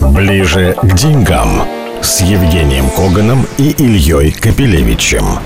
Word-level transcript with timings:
Ближе 0.00 0.74
к 0.80 0.94
деньгам 0.94 1.62
с 2.00 2.20
Евгением 2.22 2.90
Коганом 2.90 3.46
и 3.58 3.70
Ильей 3.70 4.32
Капелевичем. 4.32 5.38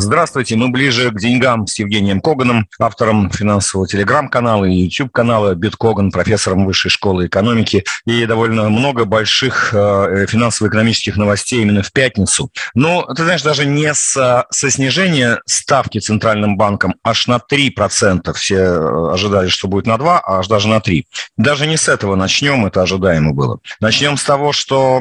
Здравствуйте, 0.00 0.54
мы 0.54 0.68
ближе 0.68 1.10
к 1.10 1.18
деньгам 1.18 1.66
с 1.66 1.76
Евгением 1.76 2.20
Коганом, 2.20 2.68
автором 2.78 3.32
финансового 3.32 3.88
телеграм-канала 3.88 4.64
и 4.64 4.72
YouTube-канала 4.72 5.56
Биткоган, 5.56 6.12
профессором 6.12 6.66
Высшей 6.66 6.88
школы 6.88 7.26
экономики 7.26 7.82
и 8.06 8.24
довольно 8.24 8.68
много 8.68 9.06
больших 9.06 9.74
э, 9.74 10.26
финансово-экономических 10.28 11.16
новостей 11.16 11.62
именно 11.62 11.82
в 11.82 11.92
пятницу. 11.92 12.52
Но, 12.74 13.02
ты 13.12 13.24
знаешь, 13.24 13.42
даже 13.42 13.66
не 13.66 13.92
с, 13.92 14.46
со 14.48 14.70
снижения 14.70 15.40
ставки 15.46 15.98
Центральным 15.98 16.56
банком 16.56 16.94
аж 17.02 17.26
на 17.26 17.38
3%, 17.38 18.32
все 18.34 18.54
э, 18.54 19.12
ожидали, 19.12 19.48
что 19.48 19.66
будет 19.66 19.86
на 19.86 19.98
2, 19.98 20.20
а 20.20 20.38
аж 20.38 20.46
даже 20.46 20.68
на 20.68 20.80
3. 20.80 21.06
Даже 21.36 21.66
не 21.66 21.76
с 21.76 21.88
этого 21.88 22.14
начнем, 22.14 22.66
это 22.66 22.82
ожидаемо 22.82 23.32
было. 23.32 23.58
Начнем 23.80 24.16
с 24.16 24.22
того, 24.22 24.52
что 24.52 25.00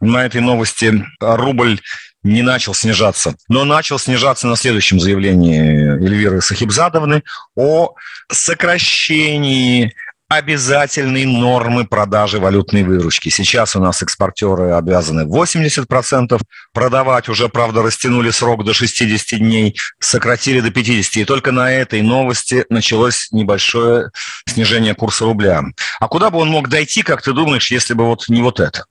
на 0.00 0.24
этой 0.24 0.40
новости 0.40 1.04
рубль 1.20 1.80
не 2.22 2.42
начал 2.42 2.74
снижаться, 2.74 3.34
но 3.48 3.64
начал 3.64 3.98
снижаться 3.98 4.46
на 4.46 4.56
следующем 4.56 5.00
заявлении 5.00 6.04
Эльвиры 6.04 6.40
Сахибзадовны 6.40 7.22
о 7.56 7.94
сокращении 8.30 9.94
обязательной 10.28 11.24
нормы 11.24 11.86
продажи 11.86 12.38
валютной 12.38 12.82
выручки. 12.82 13.30
Сейчас 13.30 13.74
у 13.76 13.80
нас 13.80 14.02
экспортеры 14.02 14.72
обязаны 14.72 15.22
80% 15.22 16.38
продавать, 16.74 17.28
уже, 17.30 17.48
правда, 17.48 17.82
растянули 17.82 18.30
срок 18.30 18.64
до 18.64 18.74
60 18.74 19.38
дней, 19.38 19.76
сократили 19.98 20.60
до 20.60 20.70
50, 20.70 21.16
и 21.16 21.24
только 21.24 21.50
на 21.50 21.72
этой 21.72 22.02
новости 22.02 22.66
началось 22.68 23.28
небольшое 23.32 24.10
снижение 24.46 24.94
курса 24.94 25.24
рубля. 25.24 25.62
А 25.98 26.08
куда 26.08 26.30
бы 26.30 26.38
он 26.38 26.50
мог 26.50 26.68
дойти, 26.68 27.02
как 27.02 27.22
ты 27.22 27.32
думаешь, 27.32 27.70
если 27.70 27.94
бы 27.94 28.04
вот 28.04 28.28
не 28.28 28.42
вот 28.42 28.60
это? 28.60 28.84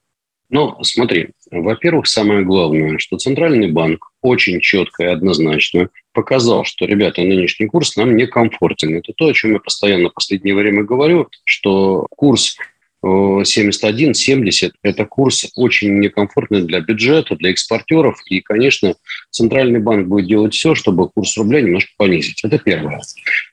Ну, 0.50 0.76
смотри, 0.82 1.28
во-первых, 1.50 2.06
самое 2.06 2.42
главное, 2.42 2.98
что 2.98 3.18
Центральный 3.18 3.70
банк 3.70 4.12
очень 4.22 4.60
четко 4.60 5.04
и 5.04 5.06
однозначно 5.06 5.90
показал, 6.12 6.64
что, 6.64 6.86
ребята, 6.86 7.20
нынешний 7.20 7.66
курс 7.66 7.96
нам 7.96 8.16
некомфортен. 8.16 8.96
Это 8.96 9.12
то, 9.14 9.26
о 9.26 9.32
чем 9.34 9.52
я 9.52 9.58
постоянно 9.58 10.08
в 10.08 10.14
последнее 10.14 10.54
время 10.54 10.84
говорю, 10.84 11.28
что 11.44 12.06
курс 12.10 12.56
71-70– 13.04 14.72
это 14.82 15.04
курс 15.04 15.46
очень 15.54 15.98
некомфортный 15.98 16.62
для 16.62 16.80
бюджета, 16.80 17.36
для 17.36 17.50
экспортеров. 17.50 18.20
И, 18.26 18.40
конечно, 18.40 18.94
Центральный 19.30 19.80
банк 19.80 20.08
будет 20.08 20.26
делать 20.26 20.54
все, 20.54 20.74
чтобы 20.74 21.10
курс 21.10 21.36
рубля 21.36 21.60
немножко 21.60 21.90
понизить. 21.96 22.42
Это 22.42 22.58
первое. 22.58 23.00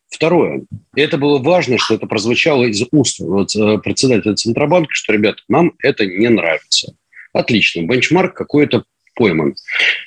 Второе. 0.09 0.63
Это 0.95 1.17
было 1.17 1.39
важно, 1.39 1.77
что 1.77 1.95
это 1.95 2.07
прозвучало 2.07 2.63
из 2.63 2.83
уст 2.91 3.19
вот, 3.19 3.55
э, 3.55 3.77
председателя 3.79 4.35
Центробанка, 4.35 4.93
что, 4.93 5.13
ребята, 5.13 5.41
нам 5.49 5.73
это 5.79 6.05
не 6.05 6.29
нравится. 6.29 6.93
Отлично. 7.33 7.81
Бенчмарк 7.81 8.33
какой-то 8.33 8.85
пойман. 9.15 9.55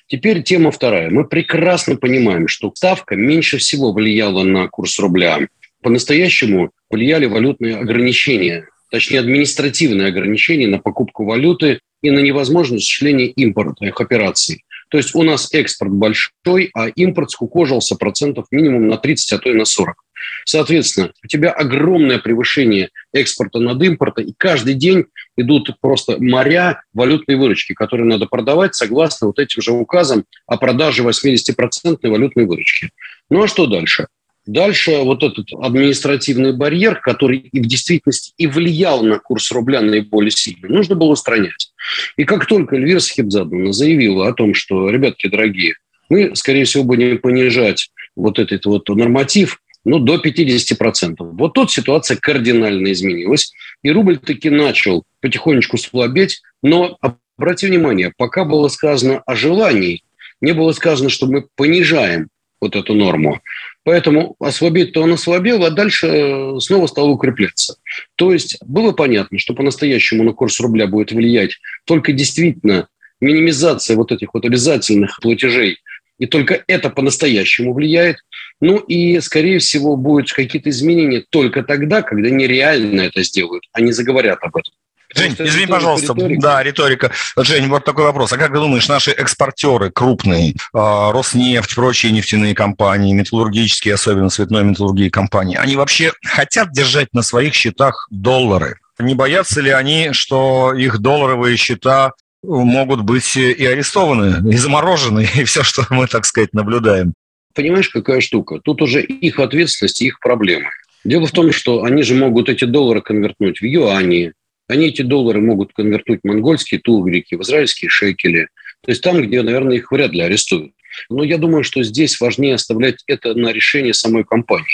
Теперь 0.07 0.43
тема 0.43 0.71
вторая. 0.71 1.11
Мы 1.11 1.25
прекрасно 1.25 1.97
понимаем, 1.97 2.49
что 2.49 2.73
ставка 2.75 3.17
меньше 3.17 3.59
всего 3.59 3.93
влияла 3.93 4.45
на 4.45 4.69
курс 4.69 4.99
рубля. 4.99 5.41
По-настоящему 5.83 6.71
влияли 6.91 7.27
валютные 7.27 7.77
ограничения, 7.77 8.69
точнее 8.91 9.21
административные 9.21 10.09
ограничения 10.09 10.67
на 10.69 10.79
покупку 10.79 11.25
валюты 11.25 11.81
и 12.03 12.11
на 12.11 12.21
невозможность 12.21 12.85
осуществления 12.85 13.27
импортных 13.27 14.01
операций. 14.01 14.65
То 14.89 14.97
есть 14.99 15.15
у 15.15 15.23
нас 15.23 15.53
экспорт 15.53 15.93
большой, 15.93 16.71
а 16.75 16.89
импорт 16.89 17.31
скукожился 17.31 17.97
процентов 17.97 18.47
минимум 18.51 18.89
на 18.89 18.97
30, 18.97 19.33
а 19.33 19.39
то 19.39 19.51
и 19.51 19.55
на 19.55 19.65
40. 19.65 19.97
Соответственно, 20.45 21.13
у 21.23 21.27
тебя 21.27 21.51
огромное 21.51 22.19
превышение 22.19 22.91
экспорта 23.13 23.61
над 23.61 23.83
импортом, 23.83 24.25
и 24.25 24.35
каждый 24.37 24.75
день 24.75 25.07
идут 25.37 25.71
просто 25.81 26.17
моря 26.21 26.83
валютной 26.93 27.37
выручки, 27.37 27.73
которые 27.73 28.07
надо 28.07 28.27
продавать 28.27 28.75
согласно 28.75 29.29
вот 29.29 29.39
этим 29.39 29.63
же 29.63 29.73
указам 29.73 30.25
о 30.47 30.57
продаже 30.57 31.03
80% 31.03 31.99
валютной 32.09 32.47
выручки. 32.47 32.91
Ну 33.31 33.43
а 33.43 33.49
что 33.49 33.67
дальше? 33.67 34.09
Дальше 34.49 35.03
вот 35.03 35.23
этот 35.23 35.49
административный 35.61 36.55
барьер, 36.55 37.03
который 37.03 37.37
и 37.37 37.61
в 37.61 37.67
действительности 37.67 38.33
и 38.39 38.47
влиял 38.47 39.03
на 39.03 39.19
курс 39.19 39.53
рубля 39.53 39.83
наиболее 39.83 40.31
сильно, 40.31 40.69
нужно 40.69 40.95
было 40.95 41.09
устранять. 41.09 41.71
И 42.17 42.25
как 42.25 42.47
только 42.47 42.77
Эльвира 42.77 42.99
Сахибзадовна 42.99 43.75
заявила 43.75 44.27
о 44.27 44.33
том, 44.33 44.55
что, 44.55 44.89
ребятки 44.89 45.29
дорогие, 45.29 45.75
мы, 46.09 46.35
скорее 46.35 46.65
всего, 46.65 46.83
будем 46.83 47.19
понижать 47.19 47.91
вот 48.17 48.39
этот 48.39 48.65
вот 48.65 48.89
норматив 48.89 49.61
ну, 49.85 49.99
до 49.99 50.17
50%. 50.17 51.17
Вот 51.19 51.53
тут 51.53 51.71
ситуация 51.71 52.17
кардинально 52.17 52.91
изменилась, 52.93 53.53
и 53.83 53.91
рубль 53.91 54.17
таки 54.17 54.49
начал 54.49 55.05
потихонечку 55.21 55.77
слабеть, 55.77 56.41
но 56.63 56.97
обрати 57.37 57.67
внимание, 57.67 58.15
пока 58.17 58.47
было 58.47 58.69
сказано 58.69 59.23
о 59.27 59.37
желании, 59.37 60.05
не 60.41 60.53
было 60.53 60.73
сказано, 60.73 61.11
что 61.11 61.27
мы 61.27 61.47
понижаем 61.55 62.29
вот 62.61 62.77
эту 62.77 62.95
норму. 62.95 63.41
Поэтому 63.85 64.37
ослабеть-то 64.41 65.03
он 65.03 65.13
ослабел, 65.13 65.65
а 65.65 65.71
дальше 65.71 66.07
э, 66.07 66.61
снова 66.61 66.87
стал 66.87 67.11
укрепляться. 67.11 67.77
То 68.17 68.33
есть 68.33 68.59
было 68.65 68.93
понятно, 68.93 69.39
что 69.39 69.55
по-настоящему 69.55 70.25
на 70.25 70.33
курс 70.33 70.61
рубля 70.61 70.87
будет 70.87 71.13
влиять 71.13 71.59
только 71.85 72.13
действительно 72.13 72.89
минимизация 73.21 73.97
вот 73.97 74.13
этих 74.13 74.35
вот 74.35 74.45
обязательных 74.45 75.19
платежей, 75.21 75.79
и 76.19 76.27
только 76.27 76.65
это 76.67 76.91
по-настоящему 76.91 77.73
влияет. 77.73 78.19
Ну 78.61 78.79
и, 78.79 79.21
скорее 79.21 79.59
всего, 79.61 79.97
будут 79.97 80.33
какие-то 80.33 80.71
изменения 80.71 81.25
только 81.31 81.63
тогда, 81.63 82.03
когда 82.03 82.29
нереально 82.29 83.03
это 83.03 83.23
сделают, 83.23 83.65
а 83.73 83.81
не 83.81 83.93
заговорят 83.93 84.39
об 84.43 84.57
этом. 84.57 84.75
Жень, 85.15 85.37
извини, 85.39 85.67
пожалуйста, 85.67 86.13
риторика. 86.13 86.41
да, 86.41 86.63
риторика. 86.63 87.13
Жень, 87.37 87.69
вот 87.69 87.85
такой 87.85 88.05
вопрос. 88.05 88.33
А 88.33 88.37
как 88.37 88.53
ты 88.53 88.59
думаешь, 88.59 88.89
наши 88.89 89.11
экспортеры 89.11 89.91
крупные, 89.91 90.51
э, 90.53 90.55
Роснефть, 90.73 91.75
прочие 91.75 92.13
нефтяные 92.13 92.55
компании, 92.55 93.15
металлургические, 93.15 93.95
особенно 93.95 94.29
цветной 94.29 94.65
металлургии 94.65 95.09
компании, 95.09 95.57
они 95.57 95.77
вообще 95.77 96.13
хотят 96.25 96.73
держать 96.73 97.09
на 97.15 97.23
своих 97.23 97.55
счетах 97.55 98.07
доллары? 98.11 98.79
Не 98.99 99.15
боятся 99.15 99.61
ли 99.61 99.71
они, 99.71 100.13
что 100.13 100.75
их 100.75 100.99
долларовые 100.99 101.57
счета 101.57 102.13
могут 102.43 103.03
быть 103.03 103.37
и 103.37 103.65
арестованы, 103.65 104.53
и 104.53 104.57
заморожены, 104.57 105.27
и 105.35 105.45
все, 105.45 105.63
что 105.63 105.87
мы, 105.91 106.07
так 106.07 106.27
сказать, 106.27 106.53
наблюдаем? 106.53 107.15
Понимаешь, 107.55 107.89
какая 107.89 108.21
штука? 108.21 108.61
Тут 108.63 108.83
уже 108.83 109.03
их 109.03 109.39
ответственность 109.39 110.03
и 110.03 110.07
их 110.07 110.21
проблемы. 110.21 110.71
Дело 111.05 111.27
в 111.27 111.33
том, 111.33 111.53
что 111.53 111.85
они 111.85 112.03
же 112.03 112.15
могут 112.15 112.49
эти 112.49 112.65
доллары 112.65 113.01
конвертнуть 113.01 113.61
в 113.61 113.65
юани, 113.65 114.33
они 114.69 114.89
эти 114.89 115.03
доллары 115.03 115.41
могут 115.41 115.73
конвертнуть 115.73 116.21
в 116.23 116.27
монгольские 116.27 116.81
тугрики, 116.81 117.35
в 117.35 117.43
израильские 117.43 117.89
шекели. 117.89 118.49
То 118.83 118.91
есть 118.91 119.03
там, 119.03 119.21
где, 119.23 119.43
наверное, 119.43 119.77
их 119.77 119.91
вряд 119.91 120.13
ли 120.13 120.21
арестуют. 120.21 120.73
Но 121.11 121.23
я 121.25 121.39
думаю, 121.39 121.65
что 121.65 121.83
здесь 121.83 122.21
важнее 122.21 122.55
оставлять 122.55 123.03
это 123.07 123.35
на 123.35 123.53
решение 123.53 123.95
самой 123.95 124.25
компании, 124.25 124.67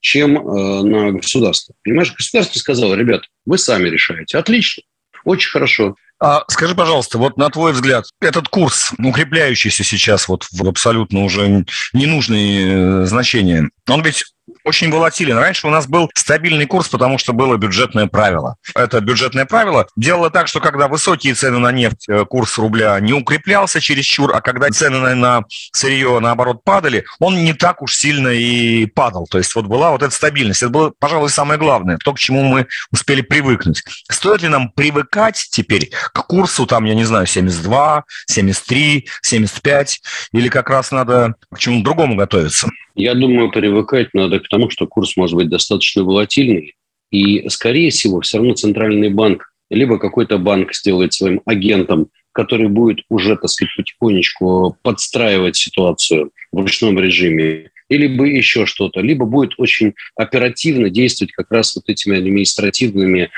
чем 0.00 0.36
э, 0.36 0.82
на 0.82 1.12
государство. 1.12 1.74
Понимаешь, 1.82 2.14
государство 2.14 2.58
сказало, 2.58 2.94
ребят, 2.94 3.24
вы 3.46 3.58
сами 3.58 3.88
решаете. 3.88 4.38
Отлично, 4.38 4.82
очень 5.24 5.50
хорошо. 5.50 5.96
А 6.22 6.44
скажи, 6.46 6.76
пожалуйста, 6.76 7.18
вот 7.18 7.36
на 7.36 7.50
твой 7.50 7.72
взгляд, 7.72 8.04
этот 8.20 8.46
курс, 8.46 8.92
укрепляющийся 8.96 9.82
сейчас 9.82 10.28
вот 10.28 10.46
в 10.52 10.68
абсолютно 10.68 11.24
уже 11.24 11.64
ненужные 11.92 13.02
э, 13.02 13.06
значения, 13.06 13.68
он 13.88 14.02
ведь 14.02 14.24
очень 14.64 14.90
волатилен. 14.90 15.36
Раньше 15.38 15.66
у 15.66 15.70
нас 15.70 15.86
был 15.86 16.10
стабильный 16.14 16.66
курс, 16.66 16.88
потому 16.88 17.18
что 17.18 17.32
было 17.32 17.56
бюджетное 17.56 18.06
правило. 18.06 18.56
Это 18.74 19.00
бюджетное 19.00 19.44
правило 19.44 19.86
делало 19.96 20.30
так, 20.30 20.48
что 20.48 20.60
когда 20.60 20.88
высокие 20.88 21.34
цены 21.34 21.58
на 21.58 21.72
нефть, 21.72 22.08
э, 22.08 22.24
курс 22.24 22.58
рубля 22.58 22.98
не 23.00 23.12
укреплялся 23.12 23.80
чересчур, 23.80 24.34
а 24.34 24.40
когда 24.40 24.68
цены 24.70 25.14
на 25.14 25.42
сырье, 25.72 26.18
наоборот, 26.20 26.64
падали, 26.64 27.04
он 27.18 27.44
не 27.44 27.52
так 27.52 27.82
уж 27.82 27.94
сильно 27.94 28.28
и 28.28 28.86
падал. 28.86 29.26
То 29.30 29.38
есть 29.38 29.54
вот 29.54 29.66
была 29.66 29.90
вот 29.90 30.02
эта 30.02 30.14
стабильность. 30.14 30.62
Это 30.62 30.70
было, 30.70 30.92
пожалуй, 30.98 31.30
самое 31.30 31.58
главное, 31.58 31.98
то, 31.98 32.12
к 32.12 32.18
чему 32.18 32.44
мы 32.44 32.66
успели 32.90 33.22
привыкнуть. 33.22 33.82
Стоит 34.10 34.42
ли 34.42 34.48
нам 34.48 34.70
привыкать 34.70 35.48
теперь 35.50 35.90
к 36.12 36.26
курсу, 36.26 36.66
там, 36.66 36.84
я 36.84 36.94
не 36.94 37.04
знаю, 37.04 37.26
72, 37.26 38.04
73, 38.26 39.06
75, 39.22 40.00
или 40.32 40.48
как 40.48 40.70
раз 40.70 40.90
надо 40.90 41.34
к 41.50 41.58
чему-то 41.58 41.84
другому 41.84 42.16
готовиться? 42.16 42.68
Я 42.94 43.14
думаю, 43.14 43.50
привыкать 43.50 44.08
надо 44.12 44.40
к 44.40 44.48
тому, 44.48 44.70
что 44.70 44.86
курс 44.86 45.16
может 45.16 45.36
быть 45.36 45.48
достаточно 45.48 46.04
волатильный. 46.04 46.74
И, 47.10 47.48
скорее 47.48 47.90
всего, 47.90 48.20
все 48.20 48.38
равно 48.38 48.54
Центральный 48.54 49.10
банк, 49.10 49.52
либо 49.70 49.98
какой-то 49.98 50.38
банк 50.38 50.74
сделает 50.74 51.12
своим 51.12 51.40
агентом, 51.46 52.08
который 52.32 52.68
будет 52.68 53.04
уже, 53.08 53.36
так 53.36 53.50
сказать, 53.50 53.74
потихонечку 53.76 54.76
подстраивать 54.82 55.56
ситуацию 55.56 56.30
в 56.50 56.60
ручном 56.60 56.98
режиме, 56.98 57.70
либо 57.90 58.24
еще 58.24 58.66
что-то, 58.66 59.00
либо 59.00 59.26
будет 59.26 59.52
очень 59.58 59.94
оперативно 60.16 60.88
действовать 60.88 61.32
как 61.32 61.50
раз 61.50 61.74
вот 61.76 61.84
этими 61.88 62.16
административными 62.16 63.30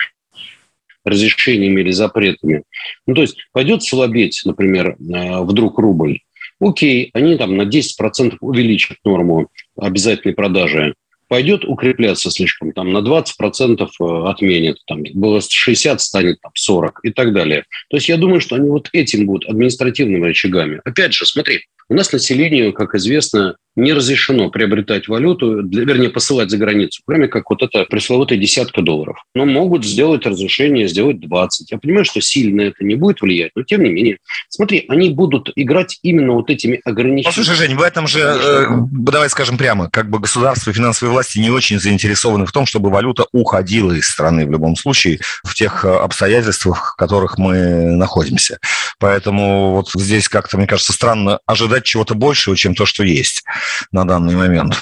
разрешениями 1.05 1.81
или 1.81 1.91
запретами. 1.91 2.63
Ну, 3.07 3.15
то 3.15 3.23
есть 3.23 3.37
пойдет 3.53 3.83
слабеть, 3.83 4.43
например, 4.45 4.97
э, 4.99 5.41
вдруг 5.43 5.79
рубль, 5.79 6.21
Окей, 6.61 7.11
они 7.13 7.37
там 7.37 7.57
на 7.57 7.63
10% 7.63 8.37
увеличат 8.41 8.99
норму 9.05 9.49
обязательной 9.77 10.35
продажи. 10.35 10.95
пойдет 11.27 11.65
укрепляться 11.65 12.31
слишком, 12.31 12.73
там 12.73 12.93
на 12.93 12.99
20% 12.99 13.81
э, 13.81 14.29
отменит, 14.29 14.77
там 14.87 15.03
было 15.03 15.09
20% 15.09 15.11
отменит, 15.11 15.15
там 15.15 15.21
было 15.21 15.41
60 15.41 16.01
станет 16.01 16.41
там 16.41 16.53
40 16.55 17.01
и 17.03 17.11
так 17.11 17.33
далее. 17.33 17.65
То 17.89 17.97
есть 17.97 18.09
я 18.09 18.17
думаю, 18.17 18.41
что 18.41 18.57
они 18.57 18.69
вот 18.69 18.89
этим 18.93 19.27
будут 19.27 19.49
административными 19.49 20.25
рычагами. 20.27 20.81
Опять 20.85 21.15
же, 21.15 21.27
смотри, 21.27 21.63
у 21.89 21.95
нас 21.95 22.13
населению, 22.13 22.73
как 22.73 22.95
известно, 22.95 23.57
не 23.77 23.93
разрешено 23.93 24.51
приобретать 24.51 25.09
валюту, 25.09 25.63
для, 25.63 25.85
вернее, 25.85 26.11
посылать 26.11 26.51
за 26.51 26.59
границу, 26.59 27.03
кроме 27.07 27.29
как 27.29 27.51
вот 27.51 27.63
это 27.63 27.85
пресловутая 27.85 28.39
десятка 28.39 28.83
долларов. 28.83 29.17
Но 29.35 29.45
могут 29.45 29.85
сделать 29.85 30.27
разрешение, 30.27 30.89
сделать 30.89 31.21
20. 31.21 31.73
Я 31.73 31.79
понимаю, 31.79 32.05
что 32.05 32.21
сильно 32.21 32.63
это 32.63 32.85
не 32.85 32.95
будет 32.95 33.21
влиять, 33.21 33.53
но 33.55 33.63
тем 33.63 33.83
не 33.83 33.91
менее. 33.91 34.19
Смотри, 34.49 34.85
они 34.89 35.11
будут 35.11 35.51
играть 35.57 35.99
именно 36.03 36.33
вот 36.33 36.51
этими 36.51 36.81
ограничениями. 36.85 37.37
Послушай, 37.37 37.57
Жень, 37.57 37.77
в 37.77 37.83
этом 37.83 38.07
же, 38.07 38.21
э, 38.21 38.67
давай 38.93 39.29
скажем 39.31 39.59
прямо, 39.59 39.91
как 39.91 40.09
бы 40.09 40.21
государство 40.21 40.71
и 40.71 40.75
финансовые 40.75 41.13
власти 41.13 41.39
не 41.39 41.51
очень 41.51 41.81
заинтересованы 41.81 42.47
в 42.47 42.53
том, 42.53 42.67
чтобы 42.67 42.91
валюта 42.91 43.27
уходила 43.33 43.93
из 43.93 44.07
страны 44.07 44.47
в 44.47 44.51
любом 44.51 44.77
случае, 44.77 45.21
в 45.43 45.55
тех 45.55 45.85
э, 45.85 45.89
обстоятельствах, 45.89 46.93
в 46.95 46.97
которых 46.97 47.39
мы 47.39 47.57
находимся. 47.97 48.59
Поэтому 49.05 49.73
вот 49.73 49.91
здесь 49.95 50.31
как-то, 50.31 50.57
мне 50.57 50.67
кажется, 50.67 50.95
странно 50.95 51.39
ожидать 51.45 51.85
чего-то 51.85 52.15
большего, 52.15 52.57
чем 52.57 52.75
то, 52.75 52.87
что 52.87 53.05
есть 53.05 53.45
на 53.93 54.07
данный 54.07 54.35
момент. 54.35 54.81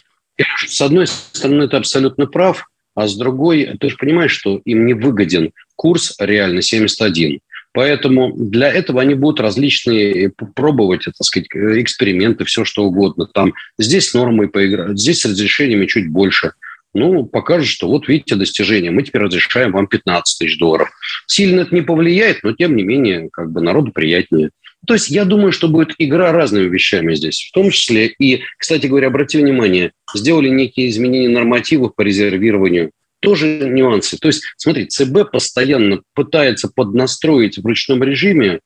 С 0.64 0.80
одной 0.80 1.08
стороны, 1.08 1.66
ты 1.66 1.76
абсолютно 1.76 2.26
прав, 2.26 2.70
а 2.94 3.08
с 3.08 3.16
другой, 3.16 3.76
ты 3.80 3.90
же 3.90 3.96
понимаешь, 3.96 4.30
что 4.30 4.60
им 4.64 4.86
не 4.86 4.94
выгоден 4.94 5.50
курс 5.74 6.14
реально 6.20 6.62
71. 6.62 7.40
Поэтому 7.72 8.32
для 8.36 8.69
этого 8.69 9.00
они 9.00 9.14
будут 9.14 9.40
различные 9.40 10.30
пробовать, 10.54 11.02
так 11.04 11.14
сказать, 11.19 11.48
эксперименты, 11.52 12.44
все 12.44 12.64
что 12.64 12.84
угодно. 12.84 13.26
Там 13.26 13.52
здесь 13.76 14.14
нормы 14.14 14.46
поиграют, 14.46 15.00
здесь 15.00 15.22
с 15.22 15.24
разрешениями 15.24 15.86
чуть 15.86 16.08
больше. 16.08 16.52
Ну, 16.94 17.24
покажет, 17.24 17.68
что 17.68 17.88
вот 17.88 18.06
видите 18.06 18.34
достижение, 18.34 18.90
мы 18.90 19.02
теперь 19.02 19.22
разрешаем 19.22 19.72
вам 19.72 19.86
15 19.86 20.38
тысяч 20.38 20.58
долларов. 20.58 20.90
Сильно 21.26 21.60
это 21.60 21.74
не 21.74 21.80
повлияет, 21.80 22.42
но 22.42 22.52
тем 22.52 22.76
не 22.76 22.82
менее, 22.82 23.30
как 23.32 23.50
бы 23.50 23.62
народу 23.62 23.92
приятнее. 23.92 24.50
То 24.86 24.94
есть 24.94 25.08
я 25.08 25.24
думаю, 25.24 25.52
что 25.52 25.68
будет 25.68 25.94
игра 25.98 26.32
разными 26.32 26.68
вещами 26.68 27.14
здесь. 27.14 27.48
В 27.48 27.52
том 27.54 27.70
числе 27.70 28.08
и, 28.08 28.42
кстати 28.58 28.86
говоря, 28.86 29.06
обрати 29.06 29.38
внимание, 29.38 29.92
сделали 30.14 30.48
некие 30.48 30.90
изменения 30.90 31.28
нормативов 31.28 31.94
по 31.94 32.02
резервированию. 32.02 32.90
Тоже 33.20 33.46
нюансы. 33.46 34.18
То 34.18 34.26
есть, 34.26 34.42
смотри, 34.56 34.86
ЦБ 34.86 35.30
постоянно 35.30 36.02
пытается 36.14 36.68
поднастроить 36.68 37.58
в 37.58 37.64
ручном 37.64 38.02
режиме 38.02 38.58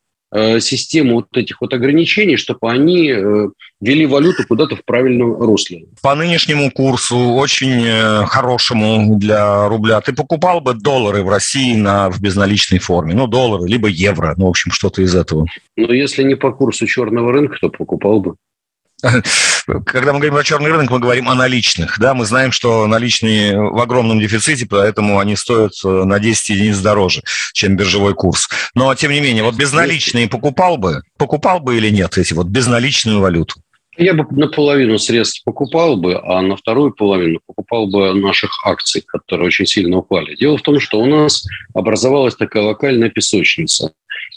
систему 0.61 1.15
вот 1.17 1.27
этих 1.37 1.61
вот 1.61 1.73
ограничений, 1.73 2.37
чтобы 2.37 2.71
они 2.71 3.11
э, 3.11 3.49
вели 3.81 4.07
валюту 4.07 4.47
куда-то 4.47 4.77
в 4.77 4.85
правильном 4.85 5.37
русле. 5.41 5.85
По 6.03 6.15
нынешнему 6.15 6.71
курсу, 6.71 7.17
очень 7.17 7.85
э, 7.85 8.25
хорошему 8.27 9.17
для 9.19 9.69
рубля, 9.69 10.01
ты 10.01 10.13
покупал 10.13 10.61
бы 10.61 10.75
доллары 10.75 11.23
в 11.23 11.29
России 11.29 11.77
на, 11.77 12.11
в 12.11 12.21
безналичной 12.21 12.79
форме? 12.79 13.15
Ну, 13.15 13.27
доллары, 13.27 13.69
либо 13.69 13.89
евро, 13.89 14.35
ну, 14.37 14.47
в 14.47 14.51
общем, 14.51 14.73
что-то 14.73 15.03
из 15.03 15.15
этого. 15.15 15.47
Но 15.77 15.93
если 15.93 16.23
не 16.23 16.35
по 16.35 16.53
курсу 16.53 16.87
черного 16.87 17.33
рынка, 17.33 17.57
то 17.61 17.69
покупал 17.69 18.21
бы. 18.21 18.35
Когда 19.03 20.13
мы 20.13 20.19
говорим 20.19 20.35
про 20.35 20.45
черный 20.45 20.71
рынок, 20.71 20.91
мы 20.91 20.99
говорим 20.99 21.29
о 21.29 21.35
наличных. 21.35 21.99
Да? 21.99 22.15
Мы 22.15 22.25
знаем, 22.25 22.53
что 22.53 22.87
наличные 22.87 23.59
в 23.59 23.79
огромном 23.79 24.19
дефиците, 24.19 24.67
поэтому 24.67 25.19
они 25.19 25.37
стоят 25.37 25.73
э, 25.85 25.89
на 25.89 26.19
10 26.19 26.49
единиц 26.51 26.79
дороже, 26.79 27.23
чем 27.53 27.77
биржевой 27.77 28.15
курс. 28.15 28.49
Но, 28.75 28.95
тем 28.95 29.13
не 29.13 29.21
менее, 29.21 29.43
вот 29.43 29.55
безналичные 29.55 30.29
покупал 30.29 30.77
бы? 30.79 31.03
Покупал 31.19 31.61
бы 31.61 31.77
или 31.77 31.91
нет 31.91 32.17
эти 32.17 32.33
вот 32.33 32.47
безналичную 32.47 33.21
валюту? 33.21 33.61
Я 33.99 34.13
бы 34.13 34.27
наполовину 34.31 34.99
средств 34.99 35.43
покупал 35.45 35.97
бы, 35.97 36.21
а 36.23 36.43
на 36.43 36.57
вторую 36.57 36.93
половину 36.93 37.41
покупал 37.47 37.87
бы 37.87 38.13
наших 38.15 38.51
акций, 38.67 39.03
которые 39.07 39.47
очень 39.47 39.65
сильно 39.65 39.99
упали. 39.99 40.37
Дело 40.37 40.59
в 40.59 40.63
том, 40.63 40.81
что 40.81 41.01
у 41.01 41.07
нас 41.07 41.47
образовалась 41.75 42.37
такая 42.37 42.63
локальная 42.63 43.09
песочница. 43.09 43.93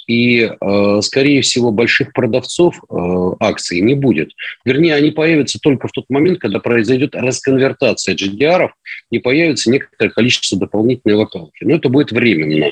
И, 0.09 0.41
э, 0.41 1.01
скорее 1.03 1.41
всего, 1.43 1.69
больших 1.71 2.13
продавцов 2.13 2.81
э, 2.89 2.95
акций 3.39 3.79
не 3.79 3.93
будет. 3.93 4.31
Вернее, 4.65 4.95
они 4.95 5.11
появятся 5.11 5.59
только 5.61 5.87
в 5.87 5.91
тот 5.91 6.05
момент, 6.09 6.39
когда 6.39 6.57
произойдет 6.59 7.13
расконвертация 7.13 8.15
GDR 8.15 8.69
и 9.11 9.19
появится 9.19 9.69
некоторое 9.69 10.09
количество 10.09 10.57
дополнительной 10.57 11.13
локалки. 11.13 11.63
Но 11.63 11.75
это 11.75 11.89
будет 11.89 12.11
временно. 12.11 12.71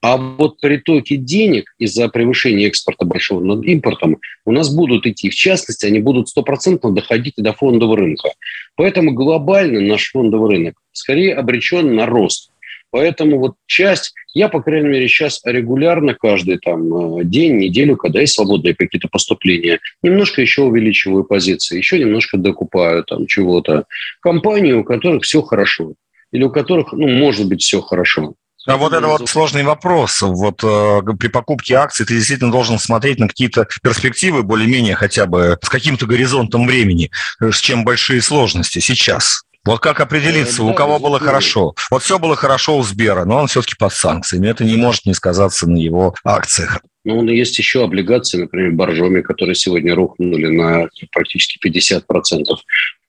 А 0.00 0.16
вот 0.16 0.62
притоки 0.62 1.16
денег 1.16 1.74
из-за 1.78 2.08
превышения 2.08 2.68
экспорта 2.68 3.04
большого 3.04 3.44
над 3.44 3.66
импортом 3.66 4.16
у 4.46 4.52
нас 4.52 4.74
будут 4.74 5.06
идти. 5.06 5.28
В 5.28 5.34
частности, 5.34 5.84
они 5.84 5.98
будут 5.98 6.30
стопроцентно 6.30 6.90
доходить 6.90 7.34
до 7.36 7.52
фондового 7.52 7.98
рынка. 7.98 8.30
Поэтому 8.76 9.12
глобально 9.12 9.80
наш 9.80 10.10
фондовый 10.10 10.56
рынок 10.56 10.74
скорее 10.92 11.34
обречен 11.34 11.94
на 11.94 12.06
рост. 12.06 12.50
Поэтому 12.90 13.38
вот 13.38 13.54
часть, 13.66 14.14
я, 14.32 14.48
по 14.48 14.62
крайней 14.62 14.88
мере, 14.88 15.08
сейчас 15.08 15.40
регулярно 15.44 16.14
каждый 16.14 16.58
там 16.58 17.18
э, 17.18 17.24
день, 17.24 17.56
неделю, 17.56 17.96
когда 17.96 18.20
есть 18.20 18.34
свободные 18.34 18.74
какие-то 18.74 19.08
поступления, 19.08 19.80
немножко 20.02 20.40
еще 20.40 20.62
увеличиваю 20.62 21.24
позиции, 21.24 21.76
еще 21.76 21.98
немножко 21.98 22.38
докупаю 22.38 23.04
там 23.04 23.26
чего-то. 23.26 23.84
Компании, 24.20 24.72
у 24.72 24.84
которых 24.84 25.24
все 25.24 25.42
хорошо. 25.42 25.94
Или 26.32 26.44
у 26.44 26.50
которых, 26.50 26.92
ну, 26.92 27.08
может 27.08 27.48
быть, 27.48 27.62
все 27.62 27.80
хорошо. 27.80 28.34
А 28.66 28.76
вот 28.76 28.92
это 28.92 29.06
вот 29.06 29.28
сложный 29.28 29.62
вопрос. 29.62 30.20
Вот 30.20 30.62
э, 30.62 31.00
при 31.18 31.28
покупке 31.28 31.74
акций 31.74 32.04
ты 32.04 32.14
действительно 32.14 32.50
должен 32.50 32.78
смотреть 32.78 33.18
на 33.18 33.28
какие-то 33.28 33.66
перспективы 33.82 34.42
более-менее 34.42 34.94
хотя 34.94 35.24
бы 35.24 35.58
с 35.62 35.68
каким-то 35.68 36.06
горизонтом 36.06 36.66
времени, 36.66 37.10
э, 37.40 37.50
с 37.50 37.60
чем 37.60 37.84
большие 37.84 38.20
сложности 38.20 38.78
сейчас. 38.80 39.44
Вот 39.68 39.80
как 39.80 40.00
определиться, 40.00 40.64
у 40.64 40.72
кого 40.72 40.98
было 40.98 41.18
хорошо? 41.18 41.74
Вот 41.90 42.02
все 42.02 42.18
было 42.18 42.36
хорошо 42.36 42.78
у 42.78 42.82
Сбера, 42.82 43.26
но 43.26 43.36
он 43.36 43.48
все-таки 43.48 43.74
под 43.78 43.92
санкциями. 43.92 44.48
Это 44.48 44.64
не 44.64 44.76
может 44.76 45.04
не 45.04 45.12
сказаться 45.12 45.68
на 45.68 45.76
его 45.76 46.14
акциях. 46.24 46.80
Ну, 47.04 47.22
есть 47.28 47.58
еще 47.58 47.84
облигации, 47.84 48.38
например, 48.38 48.72
Боржоми, 48.72 49.20
которые 49.20 49.54
сегодня 49.54 49.94
рухнули 49.94 50.46
на 50.46 50.88
практически 51.12 51.58
50%. 51.62 52.44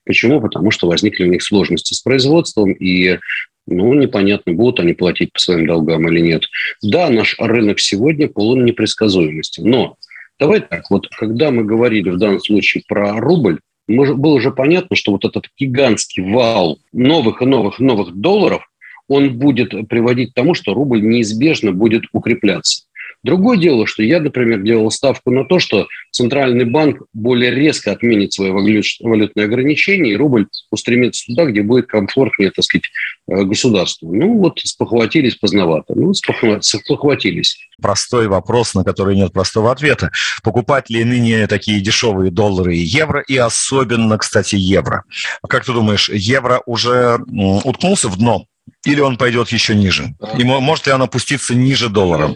Почему? 0.06 0.42
Потому 0.42 0.72
что 0.72 0.90
возникли 0.90 1.24
у 1.24 1.28
них 1.28 1.44
сложности 1.44 1.94
с 1.94 2.02
производством, 2.02 2.74
и 2.74 3.20
ну, 3.66 3.94
непонятно, 3.94 4.52
будут 4.52 4.82
они 4.82 4.92
платить 4.92 5.32
по 5.32 5.40
своим 5.40 5.66
долгам 5.66 6.10
или 6.10 6.20
нет. 6.20 6.44
Да, 6.82 7.10
наш 7.10 7.38
рынок 7.40 7.80
сегодня 7.80 8.28
полон 8.28 8.66
непредсказуемости. 8.66 9.62
Но 9.62 9.96
давай 10.38 10.60
так, 10.60 10.90
вот 10.90 11.08
когда 11.08 11.52
мы 11.52 11.64
говорили 11.64 12.10
в 12.10 12.18
данном 12.18 12.42
случае 12.42 12.84
про 12.86 13.18
рубль, 13.22 13.60
было 13.90 14.36
уже 14.36 14.52
понятно, 14.52 14.96
что 14.96 15.12
вот 15.12 15.26
этот 15.26 15.46
гигантский 15.58 16.24
вал 16.24 16.80
новых 16.94 17.42
и 17.42 17.46
новых 17.46 17.80
новых 17.80 18.14
долларов, 18.14 18.70
он 19.08 19.38
будет 19.38 19.72
приводить 19.88 20.32
к 20.32 20.36
тому, 20.36 20.54
что 20.54 20.74
рубль 20.74 21.02
неизбежно 21.02 21.72
будет 21.72 22.04
укрепляться. 22.14 22.84
Другое 23.24 23.58
дело, 23.58 23.86
что 23.86 24.02
я, 24.02 24.22
например, 24.22 24.62
делал 24.62 24.90
ставку 24.92 25.32
на 25.32 25.44
то, 25.44 25.60
что 25.60 25.88
Центральный 26.12 26.66
банк 26.66 27.02
более 27.14 27.52
резко 27.52 27.92
отменит 27.92 28.34
свои 28.34 28.52
валютные 28.52 29.46
ограничения, 29.46 30.14
и 30.14 30.16
рубль 30.16 30.48
устремится 30.72 31.26
туда, 31.26 31.46
где 31.46 31.62
будет 31.62 31.88
комфортнее, 31.88 32.52
так 32.52 32.64
сказать, 32.64 32.86
э, 33.30 33.44
государству. 33.44 34.14
Ну 34.14 34.38
вот 34.40 34.60
спохватились 34.60 35.36
поздновато. 35.36 35.94
Ну, 35.96 36.14
спохватились. 36.14 37.58
Простой 37.82 38.28
вопрос, 38.28 38.74
на 38.74 38.84
который 38.84 39.16
нет 39.16 39.34
простого 39.34 39.72
ответа. 39.72 40.12
Покупать 40.42 40.90
ли 40.90 41.04
ныне 41.04 41.46
такие 41.48 41.82
дешевые 41.82 42.32
доллары 42.32 42.76
и 42.76 42.80
евро, 42.80 43.22
и 43.22 43.36
особенно, 43.36 44.18
кстати, 44.18 44.56
евро? 44.56 45.04
Как 45.48 45.66
ты 45.66 45.74
думаешь, 45.74 46.10
евро 46.10 46.62
уже 46.66 47.20
уткнулся 47.64 48.08
в 48.08 48.18
дно? 48.18 48.46
Или 48.86 49.02
он 49.02 49.18
пойдет 49.18 49.50
еще 49.50 49.76
ниже? 49.76 50.16
И 50.38 50.44
может 50.44 50.88
ли 50.88 50.94
он 50.94 51.02
опуститься 51.02 51.54
ниже 51.54 51.90
доллара? 51.90 52.36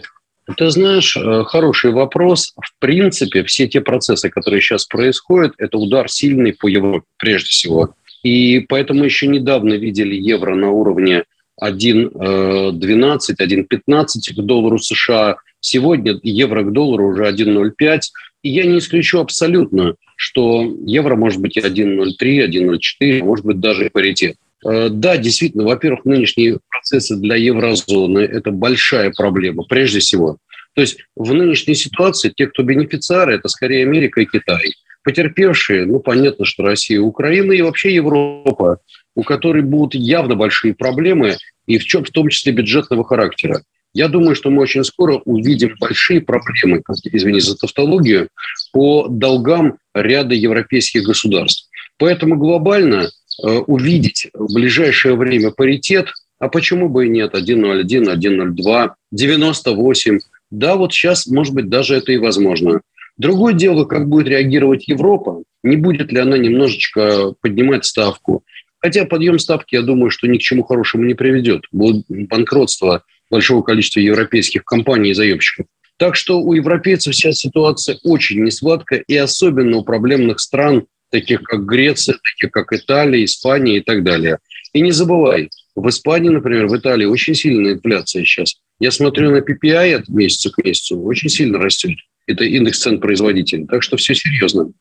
Ты 0.56 0.70
знаешь, 0.70 1.16
э, 1.16 1.44
хороший 1.44 1.90
вопрос. 1.92 2.52
В 2.60 2.78
принципе, 2.78 3.44
все 3.44 3.66
те 3.66 3.80
процессы, 3.80 4.28
которые 4.28 4.60
сейчас 4.60 4.84
происходят, 4.84 5.54
это 5.58 5.78
удар 5.78 6.10
сильный 6.10 6.52
по 6.52 6.66
Европе 6.66 7.06
прежде 7.16 7.48
всего. 7.48 7.94
И 8.22 8.60
поэтому 8.68 9.04
еще 9.04 9.26
недавно 9.26 9.74
видели 9.74 10.14
евро 10.14 10.54
на 10.54 10.70
уровне 10.70 11.24
1.12, 11.62 13.18
1.15 13.38 14.34
к 14.34 14.40
доллару 14.44 14.78
США. 14.78 15.36
Сегодня 15.60 16.18
евро 16.22 16.62
к 16.62 16.72
доллару 16.72 17.08
уже 17.08 17.24
1.05. 17.24 18.00
И 18.42 18.50
я 18.50 18.64
не 18.64 18.78
исключу 18.78 19.20
абсолютно, 19.20 19.94
что 20.16 20.62
евро 20.84 21.16
может 21.16 21.40
быть 21.40 21.56
1.03, 21.56 22.14
1.04, 22.20 23.22
может 23.22 23.46
быть 23.46 23.60
даже 23.60 23.88
паритет. 23.90 24.36
Э, 24.64 24.88
да, 24.88 25.16
действительно, 25.16 25.64
во-первых, 25.64 26.04
нынешние 26.04 26.58
процессы 26.70 27.16
для 27.16 27.36
еврозоны– 27.36 28.18
это 28.20 28.50
большая 28.50 29.12
проблема, 29.14 29.64
прежде 29.64 30.00
всего. 30.00 30.38
То 30.74 30.80
есть 30.80 30.98
в 31.14 31.32
нынешней 31.32 31.74
ситуации 31.74 32.32
те, 32.34 32.46
кто 32.46 32.62
бенефициары, 32.62 33.36
это 33.36 33.48
скорее 33.48 33.84
Америка 33.84 34.20
и 34.20 34.26
Китай. 34.26 34.72
Потерпевшие, 35.04 35.84
ну, 35.84 36.00
понятно, 36.00 36.44
что 36.46 36.62
Россия, 36.62 37.00
Украина 37.00 37.52
и 37.52 37.62
вообще 37.62 37.94
Европа, 37.94 38.78
у 39.14 39.22
которой 39.22 39.62
будут 39.62 39.94
явно 39.94 40.34
большие 40.34 40.74
проблемы, 40.74 41.36
и 41.66 41.78
в, 41.78 41.84
чем, 41.84 42.04
в 42.04 42.10
том 42.10 42.28
числе 42.28 42.52
бюджетного 42.52 43.04
характера. 43.04 43.62
Я 43.92 44.08
думаю, 44.08 44.34
что 44.34 44.50
мы 44.50 44.62
очень 44.62 44.82
скоро 44.82 45.18
увидим 45.24 45.76
большие 45.78 46.20
проблемы, 46.20 46.82
извини 47.04 47.40
за 47.40 47.56
тавтологию, 47.56 48.28
по 48.72 49.06
долгам 49.08 49.76
ряда 49.94 50.34
европейских 50.34 51.04
государств. 51.04 51.68
Поэтому 51.98 52.36
глобально 52.36 53.10
увидеть 53.42 54.28
в 54.34 54.54
ближайшее 54.54 55.16
время 55.16 55.50
паритет, 55.50 56.08
а 56.38 56.48
почему 56.48 56.88
бы 56.88 57.06
и 57.06 57.08
нет, 57.08 57.34
1.01, 57.34 57.84
1.02, 57.84 58.90
98. 59.12 60.18
Да, 60.50 60.76
вот 60.76 60.92
сейчас, 60.92 61.26
может 61.26 61.54
быть, 61.54 61.68
даже 61.68 61.96
это 61.96 62.12
и 62.12 62.18
возможно. 62.18 62.80
Другое 63.16 63.54
дело, 63.54 63.84
как 63.84 64.08
будет 64.08 64.28
реагировать 64.28 64.88
Европа, 64.88 65.42
не 65.62 65.76
будет 65.76 66.12
ли 66.12 66.18
она 66.18 66.36
немножечко 66.36 67.34
поднимать 67.40 67.84
ставку. 67.84 68.44
Хотя 68.78 69.06
подъем 69.06 69.38
ставки, 69.38 69.76
я 69.76 69.82
думаю, 69.82 70.10
что 70.10 70.26
ни 70.26 70.36
к 70.36 70.42
чему 70.42 70.62
хорошему 70.62 71.04
не 71.04 71.14
приведет. 71.14 71.62
Будет 71.72 72.04
банкротство 72.08 73.02
большого 73.30 73.62
количества 73.62 74.00
европейских 74.00 74.64
компаний 74.64 75.10
и 75.10 75.14
заемщиков. 75.14 75.66
Так 75.96 76.16
что 76.16 76.40
у 76.40 76.52
европейцев 76.52 77.14
сейчас 77.14 77.36
ситуация 77.36 77.98
очень 78.02 78.42
несладкая, 78.44 79.04
и 79.06 79.16
особенно 79.16 79.78
у 79.78 79.84
проблемных 79.84 80.40
стран, 80.40 80.86
таких 81.14 81.44
как 81.44 81.64
Греция, 81.64 82.16
таких 82.16 82.50
как 82.50 82.72
Италия, 82.72 83.24
Испания 83.24 83.76
и 83.76 83.80
так 83.80 84.02
далее. 84.02 84.38
И 84.72 84.80
не 84.80 84.90
забывай, 84.90 85.48
в 85.76 85.88
Испании, 85.88 86.28
например, 86.28 86.66
в 86.66 86.76
Италии 86.76 87.04
очень 87.04 87.36
сильная 87.36 87.74
инфляция 87.74 88.24
сейчас. 88.24 88.56
Я 88.80 88.90
смотрю 88.90 89.30
на 89.30 89.38
PPI 89.38 89.94
от 89.94 90.08
месяца 90.08 90.50
к 90.50 90.58
месяцу, 90.64 91.00
очень 91.00 91.28
сильно 91.28 91.58
растет. 91.58 91.92
Это 92.26 92.42
индекс 92.44 92.80
цен 92.80 92.98
производителей. 92.98 93.64
Так 93.66 93.84
что 93.84 93.96
все 93.96 94.14
серьезно. 94.14 94.72